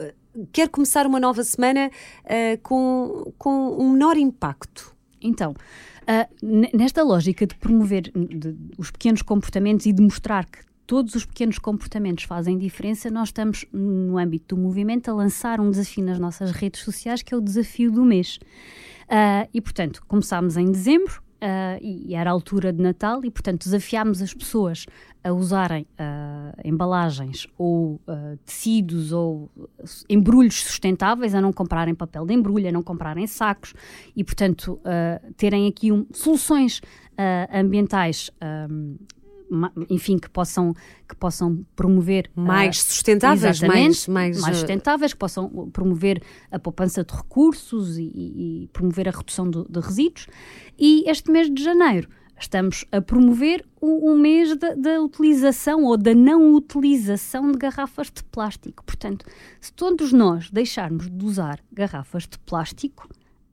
Quer 0.53 0.69
começar 0.69 1.07
uma 1.07 1.19
nova 1.19 1.43
semana 1.43 1.91
uh, 2.25 2.59
com, 2.63 3.33
com 3.39 3.77
um 3.77 3.93
menor 3.93 4.17
impacto? 4.17 4.95
Então, 5.21 5.53
uh, 5.53 6.77
nesta 6.77 7.03
lógica 7.03 7.47
de 7.47 7.55
promover 7.57 8.13
de, 8.15 8.55
os 8.79 8.91
pequenos 8.91 9.23
comportamentos 9.23 9.87
e 9.87 9.93
de 9.93 10.03
mostrar 10.03 10.45
que 10.45 10.59
todos 10.87 11.15
os 11.15 11.25
pequenos 11.25 11.59
comportamentos 11.59 12.25
fazem 12.25 12.57
diferença, 12.57 13.11
nós 13.11 13.29
estamos, 13.29 13.67
no 13.73 14.19
âmbito 14.19 14.55
do 14.55 14.63
movimento, 14.63 15.11
a 15.11 15.15
lançar 15.15 15.61
um 15.61 15.71
desafio 15.71 16.05
nas 16.05 16.19
nossas 16.19 16.53
redes 16.53 16.83
sociais, 16.83 17.23
que 17.23 17.35
é 17.35 17.37
o 17.37 17.41
desafio 17.41 17.91
do 17.91 18.05
mês. 18.05 18.39
Uh, 19.05 19.49
e, 19.53 19.61
portanto, 19.61 20.03
começámos 20.07 20.57
em 20.57 20.71
dezembro, 20.71 21.23
Uh, 21.37 21.77
e 21.83 22.15
era 22.15 22.31
a 22.31 22.33
altura 22.33 22.73
de 22.73 22.83
Natal 22.83 23.23
e, 23.23 23.31
portanto, 23.31 23.65
desafiámos 23.65 24.23
as 24.23 24.33
pessoas 24.33 24.87
a 25.23 25.33
usarem 25.33 25.87
uh, 26.01 26.59
embalagens 26.65 27.47
ou 27.59 28.01
uh, 28.07 28.39
tecidos 28.45 29.13
ou 29.13 29.51
embrulhos 30.09 30.63
sustentáveis, 30.63 31.35
a 31.35 31.41
não 31.41 31.53
comprarem 31.53 31.95
papel 31.95 32.25
de 32.25 32.33
embrulho, 32.33 32.69
a 32.69 32.73
não 32.73 32.83
comprarem 32.83 33.27
sacos 33.27 33.75
e, 34.17 34.25
portanto, 34.25 34.81
terem 35.37 35.69
aqui 35.69 35.93
um, 35.93 36.07
soluções 36.11 36.81
ambientais 37.53 38.31
um, 38.71 38.97
enfim, 39.89 40.19
que 40.19 40.29
possam, 40.29 40.75
que 41.09 41.15
possam 41.15 41.65
promover 41.75 42.31
mais 42.35 42.79
uh, 42.79 42.83
sustentáveis, 42.83 43.61
mais, 43.61 44.07
mais, 44.07 44.41
mais, 44.41 44.57
sustentáveis, 44.57 45.13
que 45.13 45.19
possam 45.19 45.71
promover 45.73 46.23
a 46.51 46.59
poupança 46.59 47.05
de 47.05 47.15
recursos 47.15 47.99
e, 47.99 48.05
e 48.05 48.71
promover 48.73 49.09
a 49.09 49.13
redução 49.13 49.49
do, 49.49 49.67
de 49.69 49.81
resíduos. 49.81 50.27
E 50.79 51.09
este 51.09 51.31
mês 51.31 51.53
de 51.53 51.63
janeiro 51.63 52.09
estamos 52.39 52.85
a 52.93 53.01
promover 53.01 53.65
o, 53.81 54.13
o 54.13 54.19
mês 54.19 54.57
da, 54.57 54.75
da, 54.75 55.01
utilização 55.01 55.85
ou 55.85 55.97
da 55.97 56.15
não 56.15 56.55
utilização 56.55 57.51
de 57.51 57.59
garrafas 57.59 58.11
de 58.11 58.23
plástico. 58.25 58.85
Portanto, 58.85 59.25
se 59.61 59.73
todos 59.73 60.13
nós 60.13 60.51
deixarmos 60.51 61.09
de 61.11 61.25
usar 61.25 61.61
garrafas 61.73 62.25
de 62.25 62.39
plástico, 62.41 63.09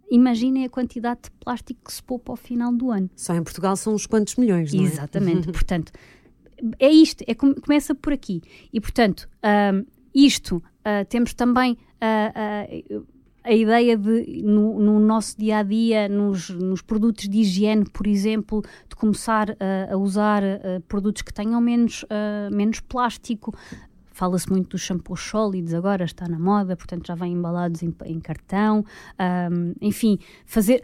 imaginem 0.09 0.65
a 0.65 0.69
quantidade 0.69 1.21
de 1.23 1.31
plástico 1.31 1.81
que 1.85 1.93
se 1.93 2.03
poupa 2.03 2.31
ao 2.31 2.35
final 2.35 2.73
do 2.73 2.91
ano. 2.91 3.09
Só 3.15 3.33
em 3.35 3.43
Portugal 3.43 3.75
são 3.75 3.93
uns 3.93 4.05
quantos 4.05 4.35
milhões, 4.35 4.73
não 4.73 4.83
é? 4.83 4.87
Exatamente. 4.87 5.49
portanto, 5.53 5.91
é 6.79 6.89
isto, 6.89 7.23
é, 7.27 7.33
começa 7.33 7.93
por 7.93 8.13
aqui. 8.13 8.41
E, 8.71 8.79
portanto, 8.79 9.27
um, 9.73 9.85
isto, 10.13 10.57
uh, 10.57 11.05
temos 11.09 11.33
também 11.33 11.73
uh, 11.73 12.97
uh, 12.99 13.05
a 13.43 13.51
ideia 13.51 13.97
de, 13.97 14.41
no, 14.43 14.79
no, 14.79 14.99
nosso 14.99 15.37
dia 15.37 15.57
a 15.57 15.63
dia, 15.63 16.07
nos, 16.07 16.49
nos, 16.49 16.81
produtos 16.81 17.27
de 17.27 17.39
higiene, 17.39 17.83
por 17.91 18.07
exemplo, 18.07 18.61
de 18.87 18.95
começar 18.95 19.57
a 19.91 19.97
usar 19.97 20.41
produtos 20.87 21.21
que 21.23 21.33
tenham 21.33 21.59
menos, 21.59 22.05
menos 22.49 22.79
plástico, 22.79 23.53
fala-se 24.13 24.49
muito 24.49 24.69
dos 24.69 24.81
shampoos 24.81 25.19
sólidos 25.21 25.73
agora, 25.73 26.05
está 26.05 26.27
na 26.27 26.39
moda, 26.39 26.77
portanto 26.77 27.07
já 27.07 27.15
vêm 27.15 27.33
embalados 27.33 27.83
em, 27.83 27.93
em 28.05 28.19
cartão. 28.19 28.85
Um, 29.19 29.73
enfim, 29.81 30.19
fazer 30.45 30.81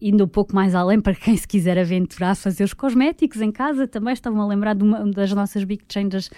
indo 0.00 0.24
um 0.24 0.28
pouco 0.28 0.54
mais 0.54 0.74
além 0.74 1.00
para 1.00 1.14
quem 1.14 1.36
se 1.36 1.46
quiser 1.48 1.78
aventurar, 1.78 2.34
fazer 2.34 2.64
os 2.64 2.74
cosméticos 2.74 3.40
em 3.40 3.50
casa 3.50 3.86
também. 3.86 4.12
Estavam 4.12 4.40
a 4.40 4.46
lembrar 4.46 4.74
de 4.74 4.84
uma 4.84 5.04
das 5.10 5.32
nossas 5.32 5.64
big 5.64 5.84
changers 5.90 6.30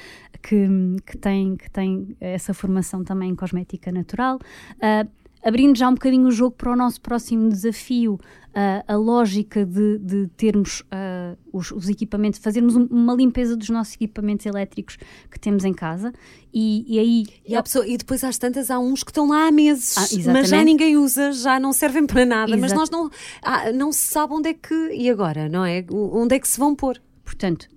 que, 0.43 0.69
que, 1.05 1.19
tem, 1.19 1.57
que 1.57 1.71
tem 1.71 2.17
essa 2.21 2.55
formação 2.55 3.03
também 3.03 3.31
em 3.31 3.35
cosmética 3.35 3.91
natural. 3.91 4.37
Uh, 4.77 5.09
abrindo 5.45 5.77
já 5.77 5.89
um 5.89 5.95
bocadinho 5.95 6.27
o 6.27 6.31
jogo 6.31 6.57
para 6.57 6.73
o 6.73 6.77
nosso 6.77 7.01
próximo 7.01 7.49
desafio, 7.49 8.15
uh, 8.15 8.85
a 8.87 8.97
lógica 8.97 9.65
de, 9.65 9.99
de 9.99 10.27
termos 10.37 10.81
uh, 10.81 11.39
os, 11.53 11.71
os, 11.71 11.89
equipamentos, 11.89 12.41
fazermos 12.41 12.77
um, 12.77 12.85
uma 12.87 13.15
limpeza 13.15 13.57
dos 13.57 13.69
nossos 13.69 13.95
equipamentos 13.95 14.45
elétricos 14.47 14.99
que 15.31 15.39
temos 15.39 15.65
em 15.65 15.73
casa 15.73 16.13
e, 16.53 16.85
e 16.87 16.99
aí... 16.99 17.27
E, 17.47 17.63
pessoa, 17.63 17.87
e, 17.87 17.97
depois 17.97 18.25
às 18.25 18.39
tantas 18.39 18.71
há 18.71 18.79
uns 18.79 19.03
que 19.03 19.11
estão 19.11 19.29
lá 19.29 19.49
há 19.49 19.53
meses, 19.53 19.97
ah, 19.97 20.33
mas 20.33 20.49
já 20.49 20.63
ninguém 20.65 20.97
usa, 20.97 21.33
já 21.33 21.61
não 21.61 21.73
servem 21.73 22.07
para 22.07 22.25
nada, 22.25 22.53
Exato. 22.53 22.61
mas 22.61 22.73
nós 22.73 22.91
não, 22.91 23.11
ah, 23.43 23.73
não 23.73 23.93
se 23.93 24.07
sabe 24.09 24.35
onde 24.35 24.51
é 24.51 24.55
que... 24.55 24.75
E 24.93 25.09
agora, 25.11 25.49
não 25.49 25.65
é? 25.65 25.85
Onde 25.91 26.35
é 26.35 26.39
que 26.39 26.49
se 26.49 26.59
vão 26.59 26.75
pôr? 26.75 27.01
Portanto, 27.25 27.69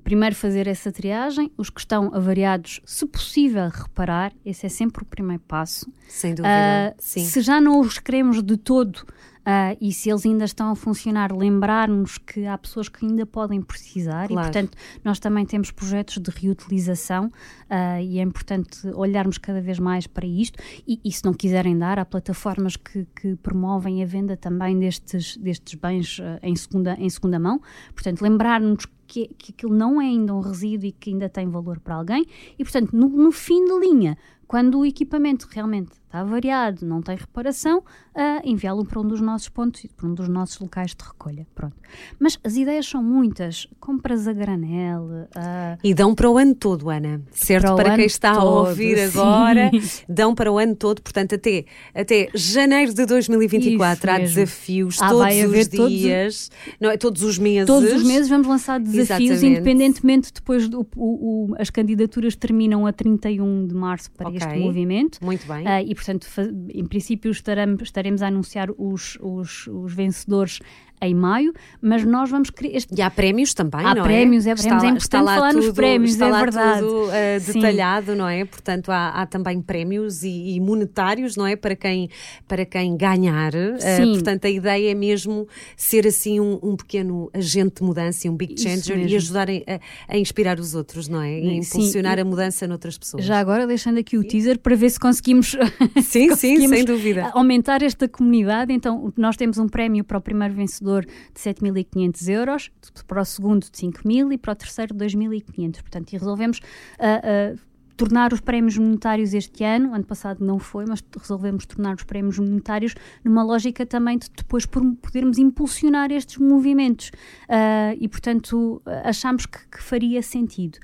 primeiro 0.00 0.34
fazer 0.34 0.66
essa 0.66 0.90
triagem, 0.90 1.50
os 1.56 1.70
que 1.70 1.80
estão 1.80 2.14
avariados, 2.14 2.80
se 2.84 3.06
possível, 3.06 3.68
reparar, 3.68 4.32
esse 4.44 4.66
é 4.66 4.68
sempre 4.68 5.02
o 5.02 5.06
primeiro 5.06 5.42
passo. 5.46 5.92
Sem 6.08 6.34
dúvida, 6.34 6.94
uh. 6.96 7.02
Se 7.02 7.40
já 7.40 7.60
não 7.60 7.80
os 7.80 7.98
queremos 7.98 8.42
de 8.42 8.56
todo 8.56 9.06
Uh, 9.50 9.76
e 9.80 9.92
se 9.92 10.08
eles 10.08 10.24
ainda 10.24 10.44
estão 10.44 10.70
a 10.70 10.76
funcionar, 10.76 11.36
lembrar-nos 11.36 12.18
que 12.18 12.46
há 12.46 12.56
pessoas 12.56 12.88
que 12.88 13.04
ainda 13.04 13.26
podem 13.26 13.60
precisar 13.60 14.28
claro. 14.28 14.32
e, 14.32 14.36
portanto, 14.36 14.78
nós 15.02 15.18
também 15.18 15.44
temos 15.44 15.72
projetos 15.72 16.18
de 16.18 16.30
reutilização 16.30 17.26
uh, 17.26 18.00
e 18.00 18.20
é 18.20 18.22
importante 18.22 18.86
olharmos 18.94 19.38
cada 19.38 19.60
vez 19.60 19.80
mais 19.80 20.06
para 20.06 20.24
isto. 20.24 20.62
E, 20.86 21.00
e 21.04 21.10
se 21.10 21.24
não 21.24 21.34
quiserem 21.34 21.76
dar, 21.76 21.98
há 21.98 22.04
plataformas 22.04 22.76
que, 22.76 23.04
que, 23.20 23.34
promovem 23.36 24.04
a 24.04 24.06
venda 24.06 24.36
também 24.36 24.78
destes, 24.78 25.36
destes 25.36 25.74
bens 25.74 26.20
uh, 26.20 26.38
em, 26.42 26.54
segunda, 26.54 26.94
em 27.00 27.10
segunda 27.10 27.38
mão. 27.40 27.60
Portanto, 27.92 28.22
lembrar-nos 28.22 28.86
que, 29.08 29.26
que 29.36 29.52
aquilo 29.52 29.74
não 29.74 30.00
é 30.00 30.04
ainda 30.04 30.32
um 30.32 30.40
resíduo 30.40 30.86
e 30.86 30.92
que 30.92 31.10
ainda 31.10 31.28
tem 31.28 31.48
valor 31.48 31.80
para 31.80 31.96
alguém. 31.96 32.24
E, 32.56 32.62
portanto, 32.62 32.92
no, 32.92 33.08
no 33.08 33.32
fim 33.32 33.64
de 33.64 33.80
linha, 33.80 34.16
quando 34.46 34.78
o 34.78 34.86
equipamento 34.86 35.48
realmente 35.50 35.99
está 36.10 36.24
variado, 36.24 36.84
não 36.84 37.00
tem 37.00 37.16
reparação, 37.16 37.78
uh, 37.78 38.40
enviá-lo 38.44 38.84
para 38.84 38.98
um 38.98 39.06
dos 39.06 39.20
nossos 39.20 39.48
pontos, 39.48 39.86
para 39.96 40.08
um 40.08 40.14
dos 40.14 40.28
nossos 40.28 40.58
locais 40.58 40.90
de 40.90 41.04
recolha. 41.04 41.46
Pronto. 41.54 41.76
Mas 42.18 42.38
as 42.42 42.56
ideias 42.56 42.86
são 42.86 43.00
muitas. 43.02 43.68
Compras 43.78 44.26
a 44.26 44.32
granel. 44.32 45.04
Uh, 45.04 45.78
e 45.82 45.94
dão 45.94 46.12
para 46.12 46.28
o 46.28 46.36
ano 46.36 46.54
todo, 46.54 46.90
Ana. 46.90 47.22
Certo? 47.30 47.76
Para, 47.76 47.84
para 47.84 47.96
quem 47.96 48.06
está 48.06 48.34
todo, 48.34 48.42
a 48.42 48.68
ouvir 48.68 48.96
sim. 48.96 49.04
agora, 49.04 49.70
dão 50.08 50.34
para 50.34 50.50
o 50.50 50.58
ano 50.58 50.74
todo. 50.74 51.00
Portanto, 51.00 51.36
até, 51.36 51.64
até 51.94 52.28
janeiro 52.34 52.92
de 52.92 53.06
2024 53.06 54.10
há 54.10 54.18
desafios 54.18 55.00
ah, 55.00 55.10
todos 55.10 55.36
os 55.44 55.68
dias, 55.68 56.48
todos, 56.48 56.50
não 56.80 56.90
é? 56.90 56.96
Todos 56.96 57.22
os 57.22 57.38
meses. 57.38 57.66
Todos 57.66 57.92
os 57.92 58.02
meses 58.02 58.28
vamos 58.28 58.48
lançar 58.48 58.80
desafios, 58.80 59.30
Exatamente. 59.30 59.46
independentemente 59.46 60.32
depois 60.32 60.68
do, 60.68 60.80
o, 60.96 61.52
o, 61.52 61.54
as 61.56 61.70
candidaturas 61.70 62.34
terminam 62.34 62.84
a 62.84 62.92
31 62.92 63.68
de 63.68 63.74
março 63.74 64.10
para 64.10 64.28
okay. 64.28 64.38
este 64.38 64.58
movimento. 64.58 65.24
Muito 65.24 65.46
bem. 65.46 65.64
Uh, 65.64 65.99
portanto, 66.00 66.26
em 66.72 66.86
princípio, 66.86 67.30
estaremos, 67.30 67.82
estaremos 67.82 68.22
a 68.22 68.28
anunciar 68.28 68.70
os, 68.78 69.18
os, 69.20 69.66
os 69.66 69.92
vencedores 69.92 70.58
em 71.00 71.14
maio, 71.14 71.52
mas 71.80 72.04
nós 72.04 72.30
vamos 72.30 72.50
querer. 72.50 72.76
Este... 72.76 72.94
E 72.94 73.00
há 73.00 73.10
prémios 73.10 73.54
também, 73.54 73.80
há 73.84 73.94
não 73.94 74.02
prémios, 74.02 74.46
é? 74.46 74.50
é 74.50 74.54
prémios, 74.54 74.82
é 74.82 74.86
importante 74.86 75.00
está 75.02 75.20
lá 75.22 75.34
falar 75.34 75.50
tudo, 75.52 75.66
nos 75.66 75.74
prémios, 75.74 76.10
está 76.10 76.26
é 76.26 76.30
lá 76.30 76.40
verdade. 76.40 76.80
Tudo, 76.80 77.06
uh, 77.06 77.52
detalhado, 77.52 78.12
Sim. 78.12 78.18
não 78.18 78.28
é? 78.28 78.44
Portanto, 78.44 78.90
há, 78.90 79.08
há 79.08 79.26
também 79.26 79.62
prémios 79.62 80.22
e, 80.22 80.54
e, 80.54 80.60
monetários, 80.60 81.36
não 81.36 81.46
é? 81.46 81.56
Para 81.56 81.74
quem, 81.74 82.10
para 82.46 82.66
quem 82.66 82.96
ganhar. 82.96 83.54
Uh, 83.54 84.12
portanto, 84.12 84.44
a 84.44 84.50
ideia 84.50 84.90
é 84.90 84.94
mesmo 84.94 85.48
ser 85.76 86.06
assim 86.06 86.38
um, 86.38 86.58
um 86.62 86.76
pequeno 86.76 87.30
agente 87.32 87.76
de 87.76 87.82
mudança, 87.82 88.28
um 88.28 88.36
big 88.36 88.60
changer 88.60 88.98
e 88.98 89.16
ajudar 89.16 89.48
a, 89.48 89.80
a, 90.08 90.18
inspirar 90.18 90.60
os 90.60 90.74
outros, 90.74 91.08
não 91.08 91.22
é? 91.22 91.38
E 91.38 91.56
impulsionar 91.58 92.16
sim. 92.16 92.20
a 92.20 92.24
mudança 92.24 92.66
noutras 92.66 92.98
pessoas. 92.98 93.24
Já 93.24 93.38
agora, 93.38 93.66
deixando 93.66 93.98
aqui 93.98 94.18
o 94.18 94.24
teaser 94.24 94.58
para 94.58 94.76
ver 94.76 94.90
se 94.90 95.00
conseguimos. 95.00 95.56
Sim, 96.02 96.28
conseguimos 96.28 96.62
sim, 96.62 96.68
sem 96.68 96.84
dúvida. 96.84 97.30
Aumentar 97.32 97.82
esta 97.82 98.08
comunidade. 98.08 98.72
Então, 98.72 99.12
nós 99.16 99.36
temos 99.36 99.58
um 99.58 99.68
prémio 99.68 100.02
para 100.04 100.18
o 100.18 100.20
primeiro 100.20 100.54
vencedor 100.54 100.89
de 101.00 101.40
7 101.40 101.62
mil 101.62 101.74
2.500 101.74 102.28
euros, 102.28 102.70
para 103.06 103.22
o 103.22 103.24
segundo 103.24 103.62
de 103.62 103.70
5.000 103.70 104.32
e 104.32 104.38
para 104.38 104.52
o 104.52 104.56
terceiro 104.56 104.94
2.500. 104.94 105.80
Portanto, 105.80 106.12
e 106.12 106.16
resolvemos 106.16 106.58
uh, 106.58 107.54
uh, 107.54 107.60
tornar 107.96 108.32
os 108.32 108.40
prémios 108.40 108.76
monetários 108.76 109.34
este 109.34 109.62
ano, 109.62 109.94
ano 109.94 110.04
passado 110.04 110.44
não 110.44 110.58
foi, 110.58 110.86
mas 110.86 111.04
resolvemos 111.18 111.66
tornar 111.66 111.96
os 111.96 112.02
prémios 112.02 112.38
monetários 112.38 112.94
numa 113.22 113.42
lógica 113.42 113.84
também 113.84 114.18
de 114.18 114.30
depois 114.34 114.64
podermos 114.66 115.38
impulsionar 115.38 116.10
estes 116.10 116.38
movimentos. 116.38 117.10
Uh, 117.48 117.96
e, 118.00 118.08
portanto, 118.08 118.82
achamos 119.04 119.46
que, 119.46 119.58
que 119.68 119.82
faria 119.82 120.22
sentido. 120.22 120.78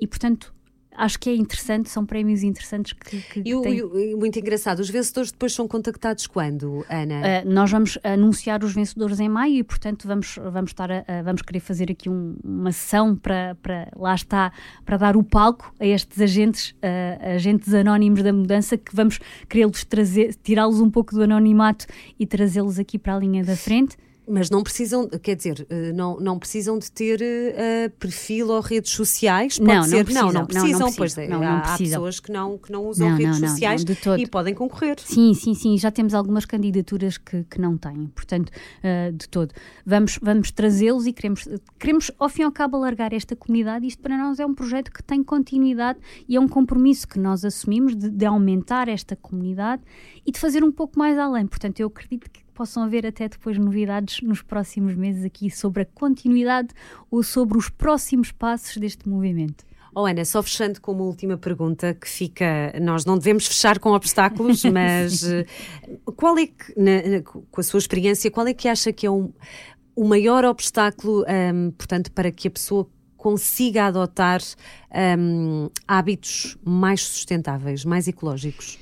e, 0.00 0.06
portanto, 0.06 0.52
acho 0.96 1.18
que 1.18 1.30
é 1.30 1.34
interessante, 1.34 1.88
são 1.88 2.04
prémios 2.04 2.42
interessantes 2.42 2.92
que, 2.92 3.20
que, 3.20 3.42
e, 3.44 3.54
o, 3.54 3.98
e, 3.98 4.14
muito 4.14 4.38
engraçado, 4.38 4.80
os 4.80 4.90
vencedores 4.90 5.32
depois 5.32 5.52
são 5.52 5.66
contactados 5.66 6.26
quando, 6.26 6.84
Ana? 6.88 7.42
Uh, 7.44 7.50
nós 7.50 7.70
vamos 7.70 7.98
anunciar 8.02 8.62
os 8.62 8.74
vencedores 8.74 9.20
em 9.20 9.28
maio 9.28 9.54
e, 9.54 9.62
portanto, 9.62 10.06
vamos, 10.06 10.38
vamos, 10.52 10.70
estar 10.70 10.90
a, 10.90 11.04
a, 11.06 11.22
vamos 11.22 11.42
querer 11.42 11.60
fazer 11.60 11.90
aqui 11.90 12.08
um, 12.08 12.36
uma 12.44 12.72
sessão 12.72 13.16
para, 13.16 13.56
para, 13.62 13.88
lá 13.96 14.14
está, 14.14 14.52
para 14.84 14.96
dar 14.96 15.16
o 15.16 15.22
palco 15.22 15.74
a 15.80 15.86
estes 15.86 16.20
agentes, 16.20 16.70
uh, 16.70 17.34
agentes 17.34 17.72
anónimos 17.72 18.22
da 18.22 18.32
mudança 18.32 18.76
que 18.76 18.94
vamos 18.94 19.18
querer-los 19.48 19.84
trazer, 19.84 20.34
tirá-los 20.42 20.80
um 20.80 20.90
pouco 20.90 21.14
do 21.14 21.22
anonimato 21.22 21.86
e 22.18 22.26
trazê-los 22.26 22.78
aqui 22.78 22.98
para 22.98 23.16
a 23.16 23.18
linha 23.18 23.44
da 23.44 23.56
frente. 23.56 23.96
Mas 24.28 24.50
não 24.50 24.62
precisam, 24.62 25.08
quer 25.08 25.34
dizer, 25.34 25.66
eh, 25.68 25.92
não, 25.92 26.18
não 26.20 26.38
precisam 26.38 26.78
de 26.78 26.90
ter 26.92 27.20
uh, 27.20 27.90
perfil 27.98 28.50
ou 28.50 28.60
redes 28.60 28.92
sociais? 28.92 29.58
Pode 29.58 29.72
não, 29.72 29.82
ser, 29.82 29.96
não 29.96 30.04
precisam. 30.04 30.26
Não, 30.26 30.32
não 30.32 30.46
precisam, 30.46 30.78
não, 30.78 30.86
não 30.86 30.92
pois 30.94 31.18
é, 31.18 31.28
não, 31.28 31.42
há, 31.42 31.76
pessoas 31.76 32.20
que 32.20 32.30
não, 32.30 32.56
que 32.56 32.70
não 32.70 32.86
usam 32.86 33.16
redes 33.16 33.38
sociais 33.38 33.84
e 34.18 34.26
podem 34.26 34.54
concorrer. 34.54 35.00
Sim, 35.00 35.34
sim, 35.34 35.54
sim, 35.54 35.76
já 35.76 35.90
temos 35.90 36.14
algumas 36.14 36.44
candidaturas 36.44 37.18
que, 37.18 37.42
que 37.44 37.60
não 37.60 37.76
têm, 37.76 38.06
portanto, 38.14 38.50
uh, 38.50 39.12
de 39.12 39.28
todo. 39.28 39.52
Vamos, 39.84 40.18
vamos 40.22 40.52
trazê-los 40.52 41.04
e 41.06 41.12
queremos, 41.12 41.48
queremos, 41.78 42.10
ao 42.16 42.28
fim 42.28 42.42
e 42.42 42.44
ao 42.44 42.52
cabo, 42.52 42.76
alargar 42.76 43.12
esta 43.12 43.34
comunidade. 43.34 43.86
Isto 43.88 44.00
para 44.02 44.16
nós 44.16 44.38
é 44.38 44.46
um 44.46 44.54
projeto 44.54 44.92
que 44.92 45.02
tem 45.02 45.24
continuidade 45.24 45.98
e 46.28 46.36
é 46.36 46.40
um 46.40 46.48
compromisso 46.48 47.08
que 47.08 47.18
nós 47.18 47.44
assumimos 47.44 47.96
de, 47.96 48.08
de 48.08 48.24
aumentar 48.24 48.88
esta 48.88 49.16
comunidade 49.16 49.82
e 50.24 50.30
de 50.30 50.38
fazer 50.38 50.62
um 50.62 50.70
pouco 50.70 50.96
mais 50.96 51.18
além. 51.18 51.46
Portanto, 51.46 51.80
eu 51.80 51.88
acredito 51.88 52.30
que 52.30 52.41
possam 52.52 52.82
haver 52.82 53.06
até 53.06 53.28
depois 53.28 53.58
novidades 53.58 54.20
nos 54.20 54.42
próximos 54.42 54.94
meses 54.94 55.24
aqui 55.24 55.50
sobre 55.50 55.82
a 55.82 55.86
continuidade 55.86 56.68
ou 57.10 57.22
sobre 57.22 57.58
os 57.58 57.68
próximos 57.68 58.30
passos 58.30 58.76
deste 58.76 59.08
movimento. 59.08 59.64
Oh 59.94 60.06
Ana, 60.06 60.24
só 60.24 60.42
fechando 60.42 60.80
com 60.80 60.92
uma 60.92 61.04
última 61.04 61.36
pergunta 61.36 61.92
que 61.92 62.08
fica, 62.08 62.72
nós 62.80 63.04
não 63.04 63.18
devemos 63.18 63.46
fechar 63.46 63.78
com 63.78 63.90
obstáculos, 63.90 64.64
mas 64.72 65.22
eh, 65.22 65.44
qual 66.16 66.38
é 66.38 66.46
que, 66.46 66.72
na, 66.78 67.02
na, 67.02 67.22
com 67.22 67.60
a 67.60 67.62
sua 67.62 67.78
experiência, 67.78 68.30
qual 68.30 68.46
é 68.46 68.54
que 68.54 68.68
acha 68.68 68.90
que 68.90 69.06
é 69.06 69.10
um, 69.10 69.30
o 69.94 70.04
maior 70.04 70.46
obstáculo, 70.46 71.24
um, 71.28 71.70
portanto, 71.72 72.10
para 72.12 72.30
que 72.30 72.48
a 72.48 72.50
pessoa 72.50 72.88
consiga 73.18 73.84
adotar 73.84 74.40
um, 75.18 75.68
hábitos 75.86 76.56
mais 76.64 77.02
sustentáveis, 77.02 77.84
mais 77.84 78.08
ecológicos? 78.08 78.78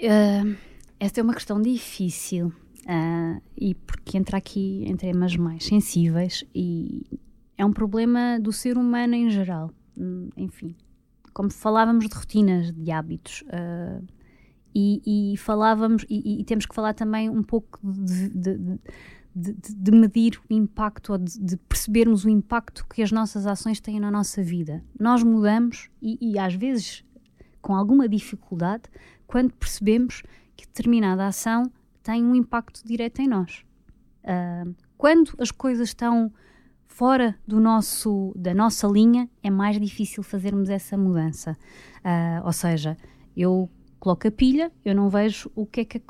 Uh, 0.00 0.56
esta 0.98 1.20
é 1.20 1.22
uma 1.22 1.34
questão 1.34 1.62
difícil. 1.62 2.52
Uh, 2.86 3.42
e 3.56 3.74
porque 3.74 4.16
entra 4.16 4.38
aqui 4.38 4.84
em 4.86 4.96
temas 4.96 5.34
mais 5.36 5.64
sensíveis 5.64 6.44
e 6.54 7.04
é 7.58 7.64
um 7.64 7.72
problema 7.72 8.38
do 8.40 8.52
ser 8.52 8.78
humano 8.78 9.14
em 9.14 9.28
geral. 9.28 9.72
Hum, 9.98 10.28
enfim, 10.36 10.76
como 11.34 11.50
falávamos 11.50 12.08
de 12.08 12.14
rotinas, 12.14 12.70
de 12.70 12.90
hábitos, 12.92 13.42
uh, 13.42 14.06
e, 14.72 15.32
e, 15.32 15.36
falávamos, 15.38 16.04
e, 16.08 16.40
e, 16.40 16.44
temos 16.44 16.66
que 16.66 16.74
falar 16.74 16.92
também 16.92 17.30
um 17.30 17.42
pouco 17.42 17.80
de, 17.82 18.28
de, 18.28 18.78
de, 19.34 19.56
de 19.74 19.90
medir 19.90 20.38
o 20.48 20.52
impacto 20.52 21.12
ou 21.12 21.18
de, 21.18 21.56
percebermos 21.56 22.24
o 22.24 22.28
impacto 22.28 22.86
que 22.86 23.02
as 23.02 23.10
nossas 23.10 23.46
ações 23.46 23.80
têm 23.80 23.98
na 23.98 24.10
nossa 24.10 24.42
vida. 24.42 24.84
Nós 25.00 25.22
mudamos 25.22 25.88
e, 26.00 26.18
e 26.20 26.38
às 26.38 26.54
vezes 26.54 27.02
com 27.62 27.74
alguma 27.74 28.06
dificuldade 28.06 28.84
quando 29.26 29.52
percebemos 29.54 30.22
que 30.54 30.66
determinada 30.66 31.26
ação 31.26 31.72
tem 32.06 32.24
um 32.24 32.36
impacto 32.36 32.82
direto 32.84 33.20
em 33.20 33.26
nós. 33.26 33.64
Uh, 34.22 34.72
quando 34.96 35.32
as 35.38 35.50
coisas 35.50 35.88
estão 35.88 36.32
fora 36.86 37.34
do 37.46 37.58
nosso, 37.58 38.32
da 38.36 38.54
nossa 38.54 38.86
linha, 38.86 39.28
é 39.42 39.50
mais 39.50 39.78
difícil 39.80 40.22
fazermos 40.22 40.70
essa 40.70 40.96
mudança. 40.96 41.56
Uh, 41.98 42.46
ou 42.46 42.52
seja, 42.52 42.96
eu 43.36 43.68
coloco 43.98 44.28
a 44.28 44.30
pilha, 44.30 44.70
eu 44.84 44.94
não 44.94 45.10
vejo 45.10 45.50
o 45.54 45.66
que 45.66 45.80
é 45.80 45.84
que 45.84 46.00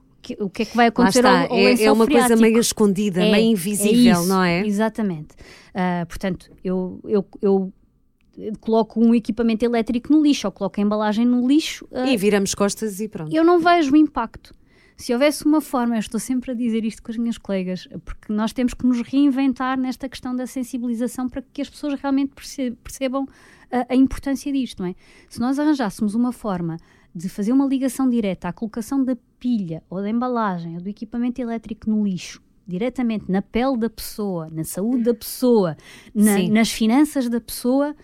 o 0.41 0.51
que 0.51 0.63
é 0.63 0.65
que 0.65 0.77
vai 0.77 0.89
acontecer 0.89 1.25
ao, 1.25 1.53
ao 1.53 1.57
é, 1.57 1.85
é 1.85 1.93
uma 1.93 2.05
freático. 2.05 2.29
coisa 2.29 2.43
meio 2.43 2.59
escondida, 2.59 3.25
é, 3.25 3.31
meio 3.31 3.53
invisível, 3.53 4.17
é 4.17 4.21
isso, 4.21 4.29
não 4.29 4.43
é? 4.43 4.67
Exatamente. 4.67 5.35
Uh, 5.71 6.05
portanto, 6.09 6.51
eu, 6.65 7.01
eu, 7.05 7.25
eu 7.41 7.73
coloco 8.61 9.01
um 9.01 9.15
equipamento 9.15 9.65
elétrico 9.65 10.13
no 10.13 10.21
lixo 10.21 10.49
ou 10.49 10.53
coloco 10.53 10.81
a 10.81 10.83
embalagem 10.83 11.25
no 11.25 11.47
lixo. 11.47 11.87
Uh, 11.93 12.07
e 12.09 12.17
viramos 12.17 12.57
costas 12.57 12.99
e 12.99 13.09
pronto. 13.09 13.35
Eu 13.35 13.45
não 13.45 13.61
vejo 13.61 13.93
o 13.93 13.97
impacto. 13.97 14.53
Se 14.97 15.13
houvesse 15.13 15.45
uma 15.45 15.61
forma, 15.61 15.97
eu 15.97 16.01
estou 16.01 16.19
sempre 16.19 16.53
a 16.53 16.55
dizer 16.55 16.85
isto 16.85 17.03
com 17.03 17.11
as 17.11 17.19
minhas 17.19 17.37
colegas, 17.37 17.87
porque 18.05 18.33
nós 18.33 18.53
temos 18.53 18.73
que 18.73 18.87
nos 18.87 19.03
reinventar 19.03 19.79
nesta 19.79 20.09
questão 20.09 20.35
da 20.35 20.47
sensibilização 20.47 21.29
para 21.29 21.43
que 21.43 21.61
as 21.61 21.69
pessoas 21.69 22.01
realmente 22.01 22.33
percebam 22.83 23.27
a, 23.71 23.93
a 23.93 23.95
importância 23.95 24.51
disto, 24.51 24.83
não 24.83 24.89
é? 24.89 24.95
Se 25.29 25.39
nós 25.39 25.59
arranjássemos 25.59 26.15
uma 26.15 26.33
forma 26.33 26.79
de 27.15 27.29
fazer 27.29 27.53
uma 27.53 27.67
ligação 27.67 28.09
direta 28.09 28.49
à 28.49 28.53
colocação 28.53 29.05
da 29.05 29.17
pilha 29.39 29.83
ou 29.91 30.01
da 30.01 30.09
embalagem 30.09 30.77
ou 30.77 30.83
do 30.83 30.89
equipamento 30.89 31.41
elétrico 31.41 31.91
no 31.91 32.03
lixo, 32.03 32.43
diretamente 32.67 33.31
na 33.31 33.43
pele 33.43 33.77
da 33.77 33.91
pessoa, 33.91 34.49
na 34.51 34.65
saúde 34.65 35.05
da 35.05 35.15
pessoa, 35.15 35.77
na, 36.15 36.39
nas 36.49 36.71
finanças 36.71 37.29
da 37.29 37.41
pessoa, 37.41 37.95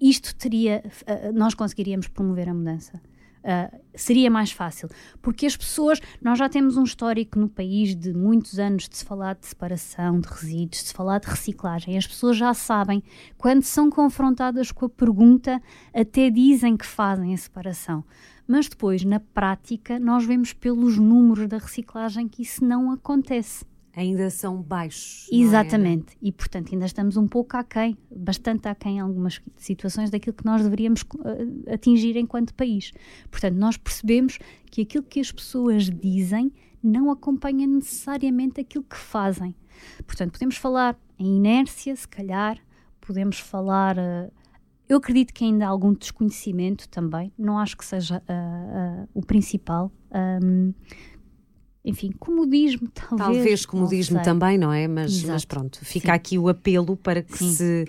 isto 0.00 0.34
teria, 0.34 0.82
eh, 1.06 1.32
nós 1.32 1.54
conseguiríamos 1.54 2.08
promover 2.08 2.48
a 2.48 2.54
mudança. 2.54 3.00
Uh, 3.48 3.80
seria 3.94 4.30
mais 4.30 4.52
fácil. 4.52 4.90
Porque 5.22 5.46
as 5.46 5.56
pessoas, 5.56 6.02
nós 6.20 6.38
já 6.38 6.50
temos 6.50 6.76
um 6.76 6.84
histórico 6.84 7.38
no 7.38 7.48
país 7.48 7.94
de 7.96 8.12
muitos 8.12 8.58
anos 8.58 8.86
de 8.86 8.98
se 8.98 9.04
falar 9.06 9.36
de 9.36 9.46
separação 9.46 10.20
de 10.20 10.28
resíduos, 10.28 10.82
de 10.82 10.88
se 10.88 10.92
falar 10.92 11.18
de 11.18 11.28
reciclagem. 11.28 11.96
As 11.96 12.06
pessoas 12.06 12.36
já 12.36 12.52
sabem, 12.52 13.02
quando 13.38 13.62
são 13.62 13.88
confrontadas 13.88 14.70
com 14.70 14.84
a 14.84 14.88
pergunta, 14.90 15.62
até 15.94 16.28
dizem 16.28 16.76
que 16.76 16.84
fazem 16.84 17.32
a 17.32 17.38
separação. 17.38 18.04
Mas 18.46 18.68
depois, 18.68 19.02
na 19.02 19.18
prática, 19.18 19.98
nós 19.98 20.26
vemos 20.26 20.52
pelos 20.52 20.98
números 20.98 21.48
da 21.48 21.56
reciclagem 21.56 22.28
que 22.28 22.42
isso 22.42 22.62
não 22.62 22.90
acontece 22.90 23.64
ainda 23.98 24.30
são 24.30 24.62
baixos. 24.62 25.28
É? 25.32 25.36
Exatamente, 25.36 26.14
é? 26.14 26.28
e 26.28 26.32
portanto 26.32 26.72
ainda 26.72 26.86
estamos 26.86 27.16
um 27.16 27.26
pouco 27.26 27.56
aquém, 27.56 27.96
bastante 28.14 28.68
aquém 28.68 28.96
em 28.96 29.00
algumas 29.00 29.40
situações 29.56 30.10
daquilo 30.10 30.34
que 30.34 30.44
nós 30.44 30.62
deveríamos 30.62 31.02
uh, 31.02 31.72
atingir 31.72 32.16
enquanto 32.16 32.54
país. 32.54 32.92
Portanto, 33.30 33.56
nós 33.56 33.76
percebemos 33.76 34.38
que 34.70 34.82
aquilo 34.82 35.04
que 35.04 35.20
as 35.20 35.32
pessoas 35.32 35.90
dizem 35.90 36.52
não 36.82 37.10
acompanha 37.10 37.66
necessariamente 37.66 38.60
aquilo 38.60 38.84
que 38.84 38.96
fazem. 38.96 39.54
Portanto, 40.06 40.32
podemos 40.32 40.56
falar 40.56 40.96
em 41.18 41.36
inércia, 41.36 41.94
se 41.96 42.06
calhar, 42.06 42.58
podemos 43.00 43.40
falar. 43.40 43.98
Uh, 43.98 44.30
eu 44.88 44.96
acredito 44.96 45.34
que 45.34 45.44
ainda 45.44 45.66
há 45.66 45.68
algum 45.68 45.92
desconhecimento 45.92 46.88
também, 46.88 47.30
não 47.36 47.58
acho 47.58 47.76
que 47.76 47.84
seja 47.84 48.22
uh, 48.22 49.08
o 49.12 49.20
principal. 49.20 49.92
Um, 50.42 50.72
enfim, 51.84 52.12
comodismo, 52.18 52.88
talvez. 52.92 53.18
Talvez 53.18 53.66
comodismo 53.66 54.22
também, 54.22 54.58
não 54.58 54.72
é? 54.72 54.86
Mas, 54.86 55.22
mas 55.24 55.44
pronto, 55.44 55.78
fica 55.84 56.08
Sim. 56.08 56.12
aqui 56.12 56.38
o 56.38 56.48
apelo 56.48 56.96
para 56.96 57.22
que 57.22 57.38
Sim. 57.38 57.52
se. 57.52 57.84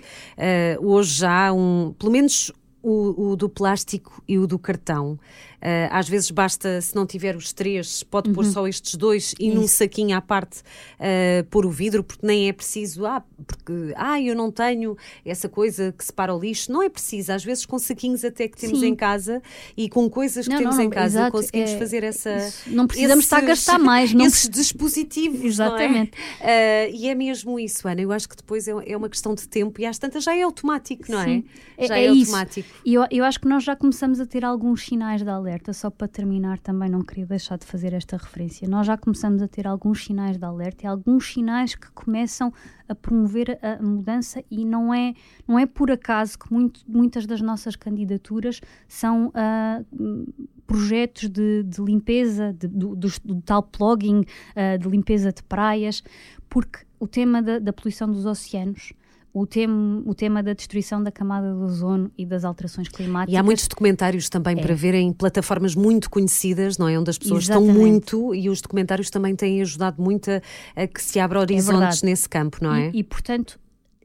Uh, 0.78 0.86
hoje 0.86 1.18
já 1.18 1.48
há 1.48 1.52
um. 1.52 1.94
Pelo 1.98 2.12
menos 2.12 2.52
o, 2.82 3.30
o, 3.30 3.36
do 3.36 3.48
plástico 3.48 4.22
e 4.26 4.38
o 4.38 4.46
do 4.46 4.58
cartão. 4.58 5.18
Uh, 5.60 5.88
às 5.90 6.08
vezes 6.08 6.30
basta, 6.30 6.80
se 6.80 6.94
não 6.94 7.06
tiver 7.06 7.36
os 7.36 7.52
três, 7.52 8.02
pode 8.02 8.28
uhum. 8.28 8.34
pôr 8.34 8.44
só 8.46 8.66
estes 8.66 8.94
dois 8.94 9.34
e 9.38 9.48
Isso. 9.48 9.56
num 9.56 9.66
saquinho 9.66 10.16
à 10.16 10.20
parte 10.20 10.60
uh, 10.60 11.44
pôr 11.50 11.66
o 11.66 11.70
vidro, 11.70 12.02
porque 12.02 12.26
nem 12.26 12.48
é 12.48 12.52
preciso, 12.52 13.04
ah, 13.04 13.22
porque 13.46 13.92
ah, 13.96 14.20
eu 14.20 14.34
não 14.34 14.50
tenho 14.50 14.96
essa 15.24 15.48
coisa 15.48 15.94
que 15.96 16.04
separa 16.04 16.34
o 16.34 16.38
lixo. 16.38 16.72
Não 16.72 16.82
é 16.82 16.88
preciso, 16.88 17.32
às 17.32 17.44
vezes 17.44 17.66
com 17.66 17.78
saquinhos 17.78 18.24
até 18.24 18.48
que 18.48 18.56
temos 18.56 18.80
Sim. 18.80 18.88
em 18.88 18.94
casa 18.94 19.42
e 19.76 19.88
com 19.88 20.08
coisas 20.08 20.46
que 20.46 20.52
não, 20.52 20.58
temos 20.58 20.76
não, 20.76 20.84
em 20.84 20.90
casa 20.90 21.18
exato, 21.20 21.32
conseguimos 21.32 21.70
é, 21.70 21.78
fazer 21.78 22.04
essa. 22.04 22.36
Isso. 22.36 22.70
Não 22.70 22.86
precisamos 22.86 23.18
esses, 23.18 23.24
estar 23.26 23.38
a 23.38 23.46
gastar 23.46 23.78
mais, 23.78 24.12
não 24.12 24.24
esses 24.24 24.48
dispositivos. 24.48 25.44
Exatamente. 25.44 26.12
É? 26.40 26.90
Uh, 26.90 26.96
e 26.96 27.08
é 27.08 27.14
mesmo 27.14 27.58
isso, 27.58 27.86
Ana. 27.86 28.00
Eu 28.00 28.12
acho 28.12 28.28
que 28.28 28.36
depois 28.36 28.66
é, 28.68 28.72
é, 28.86 28.96
uma 28.96 29.08
questão 29.08 29.34
de 29.34 29.48
tempo 29.48 29.80
e 29.80 29.86
às 29.86 29.98
tantas 29.98 30.24
já 30.24 30.36
é 30.36 30.42
automático, 30.42 31.04
não 31.08 31.24
Sim. 31.24 31.44
é? 31.76 31.86
Já 31.86 31.98
é, 31.98 32.04
é 32.04 32.08
automático. 32.08 32.68
E 32.84 32.94
eu, 32.94 33.06
eu 33.10 33.24
acho 33.24 33.40
que 33.40 33.48
nós 33.48 33.64
já 33.64 33.76
começamos 33.76 34.20
a 34.20 34.26
ter 34.26 34.44
alguns 34.44 34.84
sinais 34.84 35.22
de 35.22 35.28
alerta, 35.28 35.49
só 35.72 35.90
para 35.90 36.08
terminar 36.08 36.58
também 36.58 36.88
não 36.88 37.02
queria 37.02 37.26
deixar 37.26 37.56
de 37.56 37.66
fazer 37.66 37.92
esta 37.92 38.16
referência. 38.16 38.68
Nós 38.68 38.86
já 38.86 38.96
começamos 38.96 39.42
a 39.42 39.48
ter 39.48 39.66
alguns 39.66 40.04
sinais 40.04 40.36
de 40.36 40.44
alerta 40.44 40.84
e 40.84 40.86
alguns 40.86 41.32
sinais 41.32 41.74
que 41.74 41.90
começam 41.92 42.52
a 42.88 42.94
promover 42.94 43.58
a 43.62 43.82
mudança 43.82 44.42
e 44.50 44.64
não 44.64 44.92
é, 44.92 45.14
não 45.46 45.58
é 45.58 45.66
por 45.66 45.90
acaso 45.90 46.38
que 46.38 46.52
muito, 46.52 46.80
muitas 46.86 47.26
das 47.26 47.40
nossas 47.40 47.76
candidaturas 47.76 48.60
são 48.88 49.28
uh, 49.28 50.32
projetos 50.66 51.28
de, 51.28 51.62
de 51.64 51.82
limpeza, 51.82 52.52
de, 52.52 52.68
do, 52.68 52.94
do, 52.94 53.08
do, 53.24 53.42
tal 53.42 53.62
plugging, 53.62 54.20
uh, 54.20 54.78
de 54.78 54.88
limpeza 54.88 55.32
de 55.32 55.42
praias, 55.42 56.02
porque 56.48 56.80
o 56.98 57.06
tema 57.06 57.42
da, 57.42 57.58
da 57.58 57.72
poluição 57.72 58.10
dos 58.10 58.26
oceanos 58.26 58.92
o, 59.32 59.46
tema 59.46 60.02
o 60.04 60.14
tema 60.14 60.42
da 60.42 60.52
destruição 60.52 61.02
da 61.02 61.10
camada 61.10 61.52
do 61.52 61.62
ozono 61.62 62.10
e 62.16 62.26
das 62.26 62.44
alterações 62.44 62.88
climáticas. 62.88 63.32
E 63.32 63.36
há 63.36 63.42
muitos 63.42 63.66
documentários 63.68 64.28
também 64.28 64.58
é. 64.58 64.60
para 64.60 64.74
ver 64.74 64.94
em 64.94 65.12
plataformas 65.12 65.74
muito 65.74 66.10
conhecidas, 66.10 66.78
não 66.78 66.88
é? 66.88 66.98
Onde 66.98 67.10
as 67.10 67.18
pessoas 67.18 67.44
Exatamente. 67.44 67.70
estão 67.70 67.82
muito 67.82 68.34
e 68.34 68.48
os 68.48 68.60
documentários 68.60 69.10
também 69.10 69.36
têm 69.36 69.62
ajudado 69.62 70.02
muito 70.02 70.30
a, 70.30 70.40
a 70.76 70.86
que 70.86 71.02
se 71.02 71.18
abra 71.20 71.40
horizontes 71.40 72.02
é 72.02 72.06
nesse 72.06 72.28
campo, 72.28 72.58
não 72.60 72.74
é? 72.74 72.90
E, 72.92 73.00
e 73.00 73.04
portanto, 73.04 73.58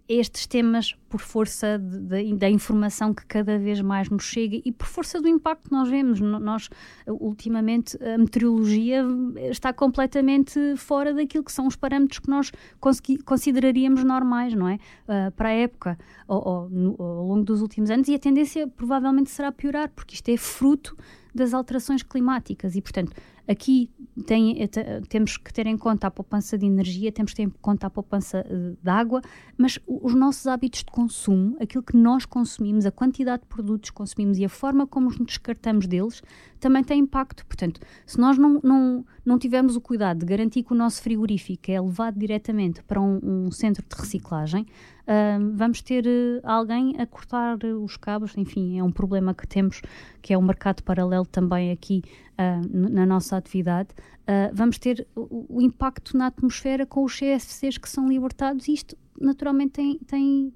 estes 0.07 0.45
temas 0.45 0.95
por 1.09 1.19
força 1.19 1.79
de, 1.79 1.99
de, 1.99 2.35
da 2.35 2.49
informação 2.49 3.13
que 3.13 3.25
cada 3.25 3.57
vez 3.57 3.81
mais 3.81 4.09
nos 4.09 4.23
chega 4.23 4.61
e 4.63 4.71
por 4.71 4.87
força 4.87 5.19
do 5.19 5.27
impacto 5.27 5.69
que 5.69 5.71
nós 5.71 5.89
vemos. 5.89 6.19
Nós, 6.19 6.69
ultimamente, 7.07 7.97
a 8.03 8.17
meteorologia 8.17 9.03
está 9.49 9.73
completamente 9.73 10.75
fora 10.77 11.13
daquilo 11.13 11.43
que 11.43 11.51
são 11.51 11.67
os 11.67 11.75
parâmetros 11.75 12.19
que 12.19 12.29
nós 12.29 12.51
consideraríamos 13.25 14.03
normais, 14.03 14.53
não 14.53 14.67
é? 14.67 14.75
Uh, 14.75 15.31
para 15.31 15.49
a 15.49 15.53
época, 15.53 15.97
ou, 16.27 16.47
ou, 16.47 16.69
no, 16.69 16.95
ao 16.99 17.27
longo 17.27 17.43
dos 17.43 17.61
últimos 17.61 17.89
anos, 17.89 18.07
e 18.07 18.15
a 18.15 18.19
tendência 18.19 18.67
provavelmente 18.67 19.31
será 19.31 19.51
piorar, 19.51 19.89
porque 19.89 20.15
isto 20.15 20.29
é 20.29 20.37
fruto 20.37 20.95
das 21.33 21.53
alterações 21.53 22.01
climáticas 22.01 22.75
e, 22.75 22.81
portanto, 22.81 23.11
aqui 23.47 23.89
tem, 24.25 24.61
eh, 24.61 25.01
temos 25.09 25.37
que 25.37 25.53
ter 25.53 25.67
em 25.67 25.77
conta 25.77 26.07
a 26.07 26.11
poupança 26.11 26.57
de 26.57 26.65
energia, 26.65 27.11
temos 27.11 27.31
que 27.31 27.37
ter 27.37 27.43
em 27.43 27.49
conta 27.49 27.87
a 27.87 27.89
poupança 27.89 28.45
eh, 28.49 28.73
de 28.81 28.89
água, 28.89 29.21
mas 29.57 29.77
os 29.85 30.13
nossos 30.15 30.47
hábitos 30.47 30.79
de 30.79 30.91
consumo, 30.91 31.57
aquilo 31.59 31.83
que 31.83 31.97
nós 31.97 32.25
consumimos, 32.25 32.85
a 32.85 32.91
quantidade 32.91 33.43
de 33.43 33.47
produtos 33.47 33.89
que 33.89 33.95
consumimos 33.95 34.37
e 34.37 34.45
a 34.45 34.49
forma 34.49 34.87
como 34.87 35.09
nos 35.09 35.17
descartamos 35.17 35.85
deles, 35.85 36.21
também 36.59 36.83
tem 36.83 36.99
impacto. 37.01 37.45
Portanto, 37.45 37.79
se 38.05 38.19
nós 38.19 38.37
não, 38.37 38.59
não, 38.63 39.05
não 39.25 39.37
tivermos 39.37 39.75
o 39.75 39.81
cuidado 39.81 40.19
de 40.19 40.25
garantir 40.25 40.63
que 40.63 40.73
o 40.73 40.75
nosso 40.75 41.01
frigorífico 41.01 41.69
é 41.69 41.79
levado 41.79 42.17
diretamente 42.17 42.81
para 42.83 43.01
um, 43.01 43.19
um 43.21 43.51
centro 43.51 43.85
de 43.87 43.95
reciclagem, 43.95 44.63
uh, 44.63 45.51
vamos 45.55 45.81
ter 45.81 46.05
uh, 46.05 46.41
alguém 46.43 46.95
a 46.97 47.05
cortar 47.05 47.57
os 47.63 47.97
cabos. 47.97 48.35
Enfim, 48.37 48.79
é 48.79 48.83
um 48.83 48.91
problema 48.91 49.33
que 49.33 49.45
temos, 49.45 49.81
que 50.21 50.33
é 50.33 50.37
um 50.37 50.41
mercado 50.41 50.81
paralelo 50.83 51.25
também 51.25 51.71
aqui 51.71 52.01
uh, 52.39 52.89
na 52.89 53.05
nossa 53.05 53.37
atividade. 53.37 53.89
vamos 54.53 54.77
ter 54.77 55.07
o, 55.15 55.57
o, 55.57 55.61
impacto 55.61 56.17
na 56.17 56.27
atmosfera 56.27 56.85
com 56.85 57.03
os 57.03 57.17
CFCs 57.17 57.77
que 57.77 57.89
são 57.89 58.07
libertados 58.07 58.67
e 58.67 58.73
isto 58.73 58.97
naturalmente 59.19 59.71
tem, 59.71 59.99
tem 59.99 60.53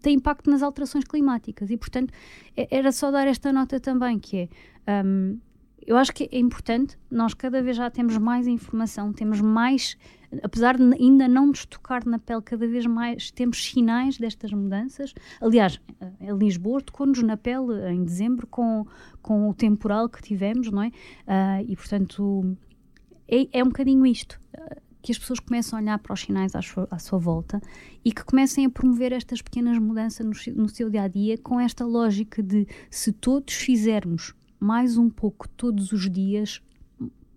tem 0.00 0.16
impacto 0.16 0.50
nas 0.50 0.62
alterações 0.62 1.04
climáticas 1.04 1.70
e, 1.70 1.76
portanto, 1.76 2.12
era 2.56 2.90
só 2.90 3.10
dar 3.10 3.28
esta 3.28 3.52
nota 3.52 3.78
também, 3.78 4.18
que 4.18 4.48
é 4.86 5.02
um, 5.04 5.38
eu 5.86 5.96
acho 5.96 6.12
que 6.12 6.28
é 6.32 6.38
importante, 6.38 6.98
nós 7.10 7.34
cada 7.34 7.62
vez 7.62 7.76
já 7.76 7.90
temos 7.90 8.16
mais 8.16 8.46
informação, 8.46 9.12
temos 9.12 9.40
mais, 9.40 9.96
apesar 10.42 10.76
de 10.76 10.82
ainda 10.94 11.28
não 11.28 11.48
nos 11.48 11.66
tocar 11.66 12.06
na 12.06 12.18
pele, 12.18 12.40
cada 12.42 12.66
vez 12.66 12.86
mais 12.86 13.30
temos 13.30 13.64
sinais 13.64 14.16
destas 14.16 14.52
mudanças. 14.52 15.14
Aliás, 15.40 15.80
a 16.00 16.32
Lisboa 16.32 16.80
tocou-nos 16.80 17.22
na 17.22 17.36
pele 17.36 17.92
em 17.92 18.02
dezembro 18.02 18.46
com, 18.46 18.86
com 19.20 19.48
o 19.48 19.54
temporal 19.54 20.08
que 20.08 20.22
tivemos, 20.22 20.70
não 20.70 20.82
é? 20.82 20.88
Uh, 20.88 21.64
e 21.68 21.76
portanto, 21.76 22.56
é, 23.28 23.58
é 23.58 23.62
um 23.62 23.68
bocadinho 23.68 24.06
isto. 24.06 24.40
que 25.02 25.12
as 25.12 25.18
pessoas 25.18 25.38
começam 25.38 25.78
a 25.78 25.82
olhar 25.82 25.98
para 25.98 26.14
os 26.14 26.20
sinais 26.20 26.54
à 26.56 26.62
sua, 26.62 26.88
à 26.90 26.98
sua 26.98 27.18
volta 27.18 27.60
e 28.02 28.10
que 28.10 28.24
comecem 28.24 28.64
a 28.64 28.70
promover 28.70 29.12
estas 29.12 29.42
pequenas 29.42 29.78
mudanças 29.78 30.24
no, 30.24 30.62
no 30.62 30.68
seu 30.68 30.88
dia 30.88 31.02
a 31.02 31.08
dia 31.08 31.36
com 31.36 31.60
esta 31.60 31.84
lógica 31.84 32.42
de 32.42 32.66
se 32.90 33.12
todos 33.12 33.52
fizermos 33.52 34.34
mais 34.58 34.96
um 34.96 35.10
pouco 35.10 35.48
todos 35.48 35.92
os 35.92 36.10
dias, 36.10 36.60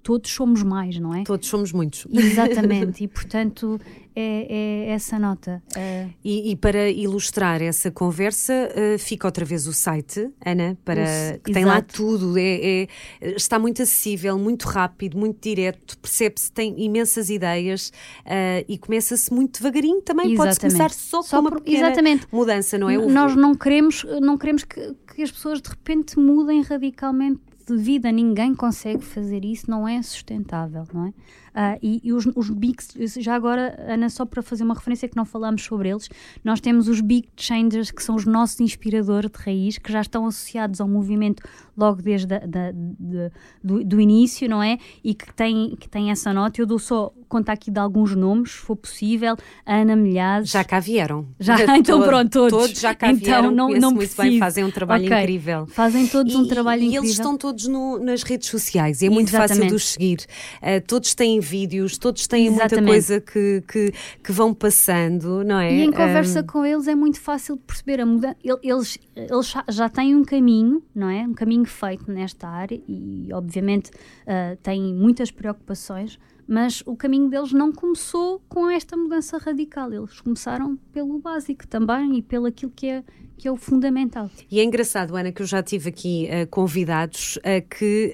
todos 0.08 0.32
somos 0.32 0.64
mais, 0.64 0.98
não 0.98 1.14
é? 1.14 1.24
Todos 1.24 1.50
somos 1.50 1.74
muitos. 1.74 2.08
Exatamente, 2.12 3.04
e 3.04 3.08
portanto 3.10 3.78
é, 4.16 4.88
é 4.88 4.92
essa 4.94 5.20
nota. 5.20 5.62
É... 5.76 6.08
E, 6.24 6.52
e, 6.52 6.56
para 6.56 6.90
ilustrar 6.90 7.62
essa 7.62 7.92
conversa, 7.92 8.54
uh, 8.54 8.98
fica 8.98 9.28
outra 9.28 9.44
vez 9.44 9.68
o 9.68 9.74
site, 9.74 10.30
Ana, 10.44 10.78
para, 10.84 11.04
o, 11.36 11.40
que 11.42 11.52
tem 11.52 11.66
lá 11.66 11.82
tudo, 11.82 12.38
é, 12.38 12.84
é, 12.84 12.88
está 13.36 13.60
muito 13.60 13.84
acessível, 13.84 14.40
muito 14.40 14.64
rápido, 14.68 15.18
muito 15.18 15.40
direto, 15.42 15.98
percebe-se, 16.00 16.52
tem 16.52 16.74
imensas 16.82 17.30
ideias 17.30 17.90
uh, 18.26 18.66
e 18.68 18.78
começa-se 18.78 19.32
muito 19.32 19.58
devagarinho 19.62 20.02
também, 20.02 20.36
pode 20.36 20.58
começar 20.58 20.90
só, 20.90 21.22
só 21.22 21.38
com 21.38 21.50
uma 21.50 21.52
pequena 21.60 21.90
exatamente. 21.90 22.26
mudança, 22.32 22.78
não 22.78 22.90
é? 22.90 22.98
Nós 22.98 23.36
não 23.36 23.54
queremos, 23.54 24.06
não 24.22 24.38
queremos 24.38 24.64
que, 24.64 24.96
que 25.18 25.24
as 25.24 25.32
pessoas 25.32 25.60
de 25.60 25.68
repente 25.68 26.20
mudem 26.20 26.62
radicalmente 26.62 27.42
de 27.68 27.76
vida, 27.76 28.12
ninguém 28.12 28.54
consegue 28.54 29.04
fazer 29.04 29.44
isso, 29.44 29.68
não 29.68 29.88
é 29.88 30.00
sustentável, 30.04 30.84
não 30.94 31.08
é? 31.08 31.14
Uh, 31.58 31.80
e, 31.82 32.02
e, 32.04 32.14
os, 32.14 32.28
os 32.36 32.52
big, 32.52 32.78
já 33.20 33.34
agora, 33.34 33.76
Ana, 33.88 34.10
só 34.10 34.28
para 34.28 34.44
fazer 34.44 34.64
uma 34.64 34.76
referência 34.76 35.10
que 35.10 35.18
não 35.18 35.26
falámos 35.26 35.64
sobre 35.64 35.90
eles, 35.90 36.08
nós 36.44 36.62
temos 36.62 36.88
os 36.88 37.02
big 37.02 37.30
changers, 37.36 37.90
que 37.90 38.04
são 38.04 38.16
os 38.16 38.28
nossos 38.28 38.60
inspiradores 38.60 39.32
de 39.32 39.40
raiz, 39.40 39.80
que 39.80 39.92
já 39.92 40.02
estão 40.02 40.28
associados 40.28 40.80
ao 40.80 40.88
movimento 40.88 41.42
logo 41.76 42.00
desde 42.00 42.32
a, 42.32 42.40
da, 42.40 42.72
de, 42.72 43.32
do, 43.64 43.84
do, 43.84 44.00
início, 44.00 44.48
não 44.48 44.62
é? 44.62 44.78
E 45.04 45.16
que 45.16 45.34
têm, 45.34 45.76
que 45.80 45.90
têm 45.90 46.12
essa 46.12 46.32
nota. 46.32 46.62
Eu 46.62 46.68
dou 46.68 46.78
só 46.78 47.12
conta 47.28 47.52
aqui 47.52 47.72
de 47.72 47.80
alguns 47.80 48.16
nomes, 48.16 48.52
se 48.52 48.58
for 48.58 48.76
possível. 48.76 49.36
Ana 49.66 49.96
Milhazes. 49.96 50.52
Já 50.52 50.64
cá 50.64 50.80
vieram. 50.80 51.28
Já, 51.40 51.58
então 51.76 52.02
pronto, 52.04 52.32
todos. 52.32 52.52
Todos 52.52 52.80
já 52.80 52.94
cá 52.94 53.12
então, 53.12 53.20
vieram, 53.20 53.52
não, 53.52 53.70
não 53.70 53.92
muito 53.92 54.16
preciso. 54.16 54.22
bem, 54.22 54.40
fazem 54.40 54.64
um 54.64 54.72
trabalho 54.72 55.06
okay. 55.06 55.18
incrível. 55.18 55.66
Fazem 55.68 56.08
todos 56.08 56.34
e, 56.34 56.38
um 56.38 56.48
trabalho 56.48 56.84
e 56.84 56.86
incrível. 56.86 57.04
E 57.04 57.08
eles 57.08 57.18
estão 57.18 57.36
todos 57.36 57.68
no, 57.68 58.00
nas 58.00 58.24
redes 58.24 58.48
sociais, 58.48 59.02
é 59.02 59.10
muito 59.10 59.30
Exatamente. 59.30 59.56
fácil 59.56 59.68
de 59.68 59.76
os 59.76 59.88
seguir. 59.88 60.20
Uh, 60.62 60.82
todos 60.86 61.14
têm 61.14 61.40
vídeos, 61.48 61.98
todos 61.98 62.28
têm 62.28 62.48
Exatamente. 62.48 62.76
muita 62.76 62.92
coisa 62.92 63.22
que, 63.22 63.64
que, 63.68 63.94
que, 64.24 64.32
vão 64.32 64.54
passando, 64.54 65.44
não 65.44 65.60
é? 65.60 65.74
E 65.74 65.84
em 65.84 65.92
conversa 65.92 66.42
um... 66.42 66.46
com 66.46 66.66
eles 66.66 66.88
é 66.88 66.96
muito 66.96 67.20
fácil 67.20 67.56
de 67.56 67.64
perceber 67.64 68.02
a 68.02 68.06
mudança. 68.06 68.36
Eles, 68.44 69.00
eles 69.16 69.54
já 69.70 69.90
têm 69.90 70.16
um 70.16 70.24
caminho, 70.24 70.84
não 70.94 71.10
é? 71.10 71.24
Um 71.24 71.34
caminho 71.34 71.66
feito 71.66 72.12
nesta 72.12 72.48
área 72.48 72.80
e, 72.88 73.30
obviamente, 73.34 73.90
uh, 73.90 74.58
têm 74.62 74.94
muitas 74.94 75.32
preocupações, 75.32 76.20
mas 76.48 76.82
o 76.86 76.96
caminho 76.96 77.30
deles 77.30 77.52
não 77.52 77.72
começou 77.72 78.42
com 78.48 78.70
esta 78.70 78.96
mudança 78.96 79.38
radical. 79.38 79.92
Eles 79.92 80.22
começaram 80.22 80.78
pelo 80.94 81.20
básico 81.20 81.68
também 81.68 82.18
e 82.18 82.22
pelo 82.22 82.46
aquilo 82.46 82.72
que 82.72 82.88
é 82.88 83.04
que 83.38 83.48
é 83.48 83.52
o 83.52 83.56
fundamental. 83.56 84.30
E 84.50 84.60
é 84.60 84.64
engraçado, 84.64 85.16
Ana, 85.16 85.32
que 85.32 85.42
eu 85.42 85.46
já 85.46 85.62
tive 85.62 85.90
aqui 85.90 86.28
uh, 86.28 86.48
convidados 86.48 87.38
uh, 87.38 87.66
que 87.70 88.14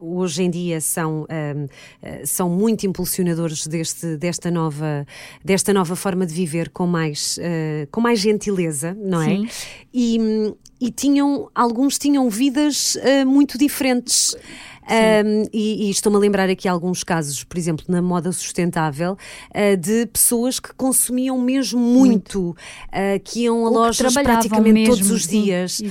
uh, 0.00 0.16
hoje 0.16 0.42
em 0.42 0.50
dia 0.50 0.80
são, 0.80 1.26
são 2.24 2.50
muito 2.50 2.84
impulsionadores 2.86 3.66
deste, 3.66 4.16
desta, 4.16 4.50
nova, 4.50 5.06
desta 5.44 5.72
nova 5.72 5.94
forma 5.94 6.26
de 6.26 6.34
viver 6.34 6.70
com 6.70 6.86
mais, 6.86 7.38
com 7.90 8.00
mais 8.00 8.18
gentileza, 8.18 8.96
não 9.00 9.22
é? 9.22 9.36
Sim. 9.36 9.48
E, 9.92 10.54
e 10.80 10.90
tinham, 10.90 11.50
alguns 11.54 11.98
tinham 11.98 12.28
vidas 12.28 12.98
muito 13.26 13.56
diferentes. 13.56 14.36
Um, 14.84 15.44
e, 15.52 15.86
e 15.86 15.90
estou-me 15.90 16.16
a 16.16 16.20
lembrar 16.20 16.50
aqui 16.50 16.68
alguns 16.68 17.02
casos, 17.02 17.42
por 17.42 17.56
exemplo, 17.56 17.84
na 17.88 18.02
moda 18.02 18.30
sustentável, 18.32 19.12
uh, 19.50 19.76
de 19.76 20.06
pessoas 20.06 20.60
que 20.60 20.74
consumiam 20.74 21.38
mesmo 21.38 21.80
muito, 21.80 22.40
muito. 22.40 22.56
Uh, 22.88 23.20
que 23.24 23.44
iam 23.44 23.66
a 23.66 23.70
Ou 23.70 23.74
lojas 23.74 24.12
praticamente 24.12 24.72
mesmo, 24.72 24.94
todos 24.94 25.10
os 25.10 25.24
sim, 25.24 25.42
dias 25.42 25.80
uh, 25.80 25.84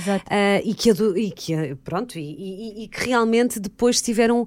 e, 0.64 0.74
que, 0.74 0.90
e 0.90 1.30
que 1.30 1.74
pronto 1.82 2.18
e, 2.18 2.84
e, 2.84 2.88
que 2.88 3.08
realmente 3.08 3.58
depois 3.58 4.00
tiveram 4.00 4.46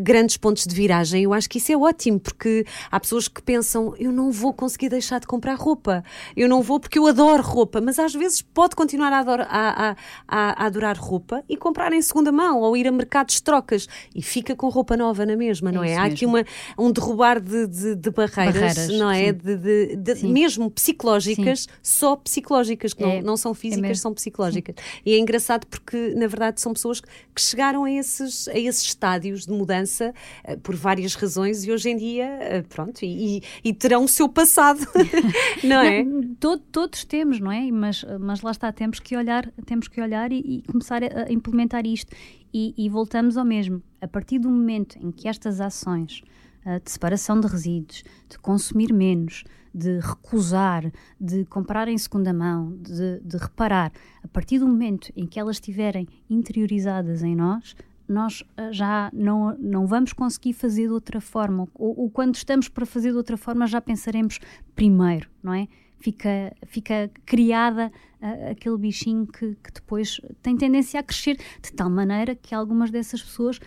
grandes 0.00 0.36
pontos 0.36 0.66
de 0.66 0.74
viragem. 0.74 1.22
Eu 1.22 1.32
acho 1.32 1.48
que 1.48 1.58
isso 1.58 1.72
é 1.72 1.76
ótimo 1.76 2.18
porque 2.18 2.64
há 2.90 2.98
pessoas 2.98 3.28
que 3.28 3.42
pensam 3.42 3.94
eu 3.98 4.10
não 4.10 4.30
vou 4.30 4.52
conseguir 4.52 4.88
deixar 4.88 5.20
de 5.20 5.26
comprar 5.26 5.54
roupa, 5.54 6.02
eu 6.36 6.48
não 6.48 6.62
vou 6.62 6.80
porque 6.80 6.98
eu 6.98 7.06
adoro 7.06 7.42
roupa, 7.42 7.80
mas 7.80 7.98
às 7.98 8.14
vezes 8.14 8.42
pode 8.42 8.74
continuar 8.74 9.12
a, 9.12 9.18
adorar, 9.18 9.48
a, 9.50 9.90
a, 9.90 9.96
a, 10.26 10.64
a 10.64 10.66
adorar 10.66 10.98
roupa 10.98 11.42
e 11.48 11.56
comprar 11.56 11.92
em 11.92 12.02
segunda 12.02 12.32
mão 12.32 12.60
ou 12.60 12.76
ir 12.76 12.86
a 12.86 12.92
mercados 12.92 13.36
de 13.36 13.42
troca 13.42 13.67
e 14.14 14.22
fica 14.22 14.54
com 14.56 14.68
roupa 14.68 14.96
nova 14.96 15.26
na 15.26 15.36
mesma, 15.36 15.70
não 15.70 15.82
é? 15.82 15.92
é 15.92 15.96
Há 15.96 16.04
aqui 16.04 16.24
uma, 16.24 16.44
um 16.78 16.90
derrubar 16.90 17.40
de, 17.40 17.66
de, 17.66 17.94
de 17.94 18.10
barreiras, 18.10 18.54
barreiras, 18.54 18.88
não 18.98 19.10
é? 19.10 19.32
De, 19.32 19.96
de, 19.96 20.26
mesmo 20.26 20.70
psicológicas, 20.70 21.62
sim. 21.62 21.68
só 21.82 22.16
psicológicas, 22.16 22.92
que 22.92 23.02
é, 23.02 23.16
não, 23.16 23.28
não 23.28 23.36
são 23.36 23.54
físicas, 23.54 23.90
é 23.90 23.94
são 23.94 24.14
psicológicas. 24.14 24.74
Sim. 24.78 25.00
E 25.04 25.14
é 25.14 25.18
engraçado 25.18 25.66
porque, 25.66 26.14
na 26.14 26.26
verdade, 26.26 26.60
são 26.60 26.72
pessoas 26.72 27.00
que 27.00 27.40
chegaram 27.40 27.84
a 27.84 27.90
esses, 27.90 28.48
a 28.48 28.58
esses 28.58 28.82
estádios 28.82 29.46
de 29.46 29.52
mudança 29.52 30.14
uh, 30.48 30.58
por 30.60 30.74
várias 30.74 31.14
razões 31.14 31.64
e 31.64 31.72
hoje 31.72 31.90
em 31.90 31.96
dia, 31.96 32.26
uh, 32.26 32.68
pronto, 32.68 33.02
e, 33.02 33.42
e, 33.64 33.72
terão 33.72 34.04
o 34.04 34.08
seu 34.08 34.28
passado, 34.28 34.80
não 35.62 35.80
é? 35.80 36.04
Não, 36.04 36.34
todo, 36.34 36.62
todos 36.72 37.04
temos, 37.04 37.40
não 37.40 37.52
é? 37.52 37.70
Mas, 37.70 38.04
mas 38.20 38.40
lá 38.42 38.50
está, 38.50 38.72
temos 38.72 39.00
que 39.00 39.16
olhar, 39.16 39.50
temos 39.66 39.88
que 39.88 40.00
olhar 40.00 40.32
e, 40.32 40.38
e 40.38 40.62
começar 40.62 41.02
a 41.02 41.32
implementar 41.32 41.86
isto. 41.86 42.14
E, 42.52 42.74
e, 42.76 42.88
voltamos 42.88 43.36
ao 43.36 43.44
mesmo. 43.44 43.82
A 44.00 44.08
partir 44.08 44.38
do 44.38 44.48
momento 44.48 44.98
em 44.98 45.10
que 45.10 45.28
estas 45.28 45.60
ações 45.60 46.22
uh, 46.64 46.82
de 46.82 46.90
separação 46.90 47.40
de 47.40 47.46
resíduos, 47.46 48.04
de 48.28 48.38
consumir 48.38 48.92
menos, 48.92 49.44
de 49.74 49.98
recusar, 50.00 50.90
de 51.20 51.44
comprar 51.44 51.88
em 51.88 51.98
segunda 51.98 52.32
mão, 52.32 52.76
de, 52.80 53.20
de 53.20 53.36
reparar, 53.36 53.92
a 54.22 54.28
partir 54.28 54.58
do 54.58 54.66
momento 54.66 55.12
em 55.14 55.26
que 55.26 55.38
elas 55.38 55.56
estiverem 55.56 56.08
interiorizadas 56.28 57.22
em 57.22 57.36
nós, 57.36 57.76
nós 58.08 58.40
uh, 58.40 58.72
já 58.72 59.10
não, 59.12 59.56
não 59.58 59.86
vamos 59.86 60.12
conseguir 60.12 60.54
fazer 60.54 60.86
de 60.86 60.92
outra 60.92 61.20
forma. 61.20 61.68
Ou, 61.74 62.00
ou 62.00 62.10
quando 62.10 62.34
estamos 62.34 62.68
para 62.68 62.86
fazer 62.86 63.10
de 63.10 63.16
outra 63.16 63.36
forma, 63.36 63.66
já 63.66 63.80
pensaremos 63.80 64.40
primeiro, 64.74 65.28
não 65.42 65.52
é? 65.52 65.68
Fica, 65.98 66.54
fica 66.66 67.10
criada 67.24 67.92
uh, 68.20 68.50
aquele 68.50 68.76
bichinho 68.78 69.26
que, 69.26 69.56
que 69.56 69.72
depois 69.72 70.20
tem 70.42 70.56
tendência 70.56 71.00
a 71.00 71.02
crescer 71.02 71.36
de 71.62 71.72
tal 71.72 71.90
maneira 71.90 72.34
que 72.34 72.54
algumas 72.54 72.90
dessas 72.90 73.22
pessoas, 73.22 73.58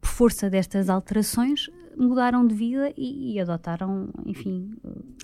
por 0.00 0.08
força 0.08 0.48
destas 0.48 0.88
alterações, 0.88 1.68
mudaram 1.98 2.46
de 2.46 2.54
vida 2.54 2.92
e, 2.96 3.34
e, 3.34 3.40
adotaram, 3.40 4.08
enfim. 4.24 4.70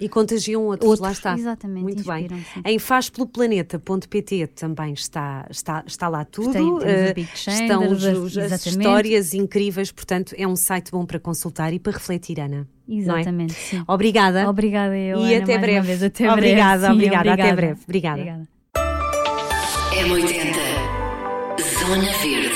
E 0.01 0.09
contagiam 0.09 0.65
outros, 0.65 0.91
outros 0.91 1.07
lá 1.07 1.13
está. 1.13 1.39
Exatamente. 1.39 1.83
Muito 1.83 2.05
bem. 2.05 2.29
Em 2.65 2.79
fazpeloplaneta.pt 2.79 4.49
também 4.49 4.93
está, 4.93 5.47
está, 5.51 5.85
está 5.87 6.09
lá 6.09 6.25
tudo. 6.25 6.53
Tem, 6.53 6.63
uh, 6.63 7.29
estão 7.47 7.91
os, 7.91 8.05
os, 8.05 8.37
as 8.39 8.67
histórias 8.67 9.35
incríveis, 9.35 9.93
portanto, 9.93 10.35
é 10.37 10.47
um 10.47 10.57
site 10.57 10.91
bom 10.91 11.07
para 11.07 11.21
consultar 11.21 11.73
e 11.73 11.79
para 11.79 11.93
refletir, 11.93 12.41
Ana. 12.41 12.67
Exatamente. 12.89 13.77
É? 13.77 13.83
Obrigada. 13.87 14.49
Obrigada, 14.49 14.97
eu. 14.97 15.21
E 15.21 15.35
Ana, 15.35 15.45
até 15.45 15.59
breve. 15.59 15.87
Vez, 15.87 16.03
até 16.03 16.31
obrigada, 16.31 16.89
breve. 16.89 16.93
Sim, 16.93 16.93
obrigada, 16.95 17.31
obrigada, 17.31 17.43
até 17.43 17.57
breve. 17.57 17.81
Obrigada. 17.85 18.21
obrigada. 18.21 18.49
M80 19.95 20.55
Zona 21.87 22.13
Verde 22.23 22.54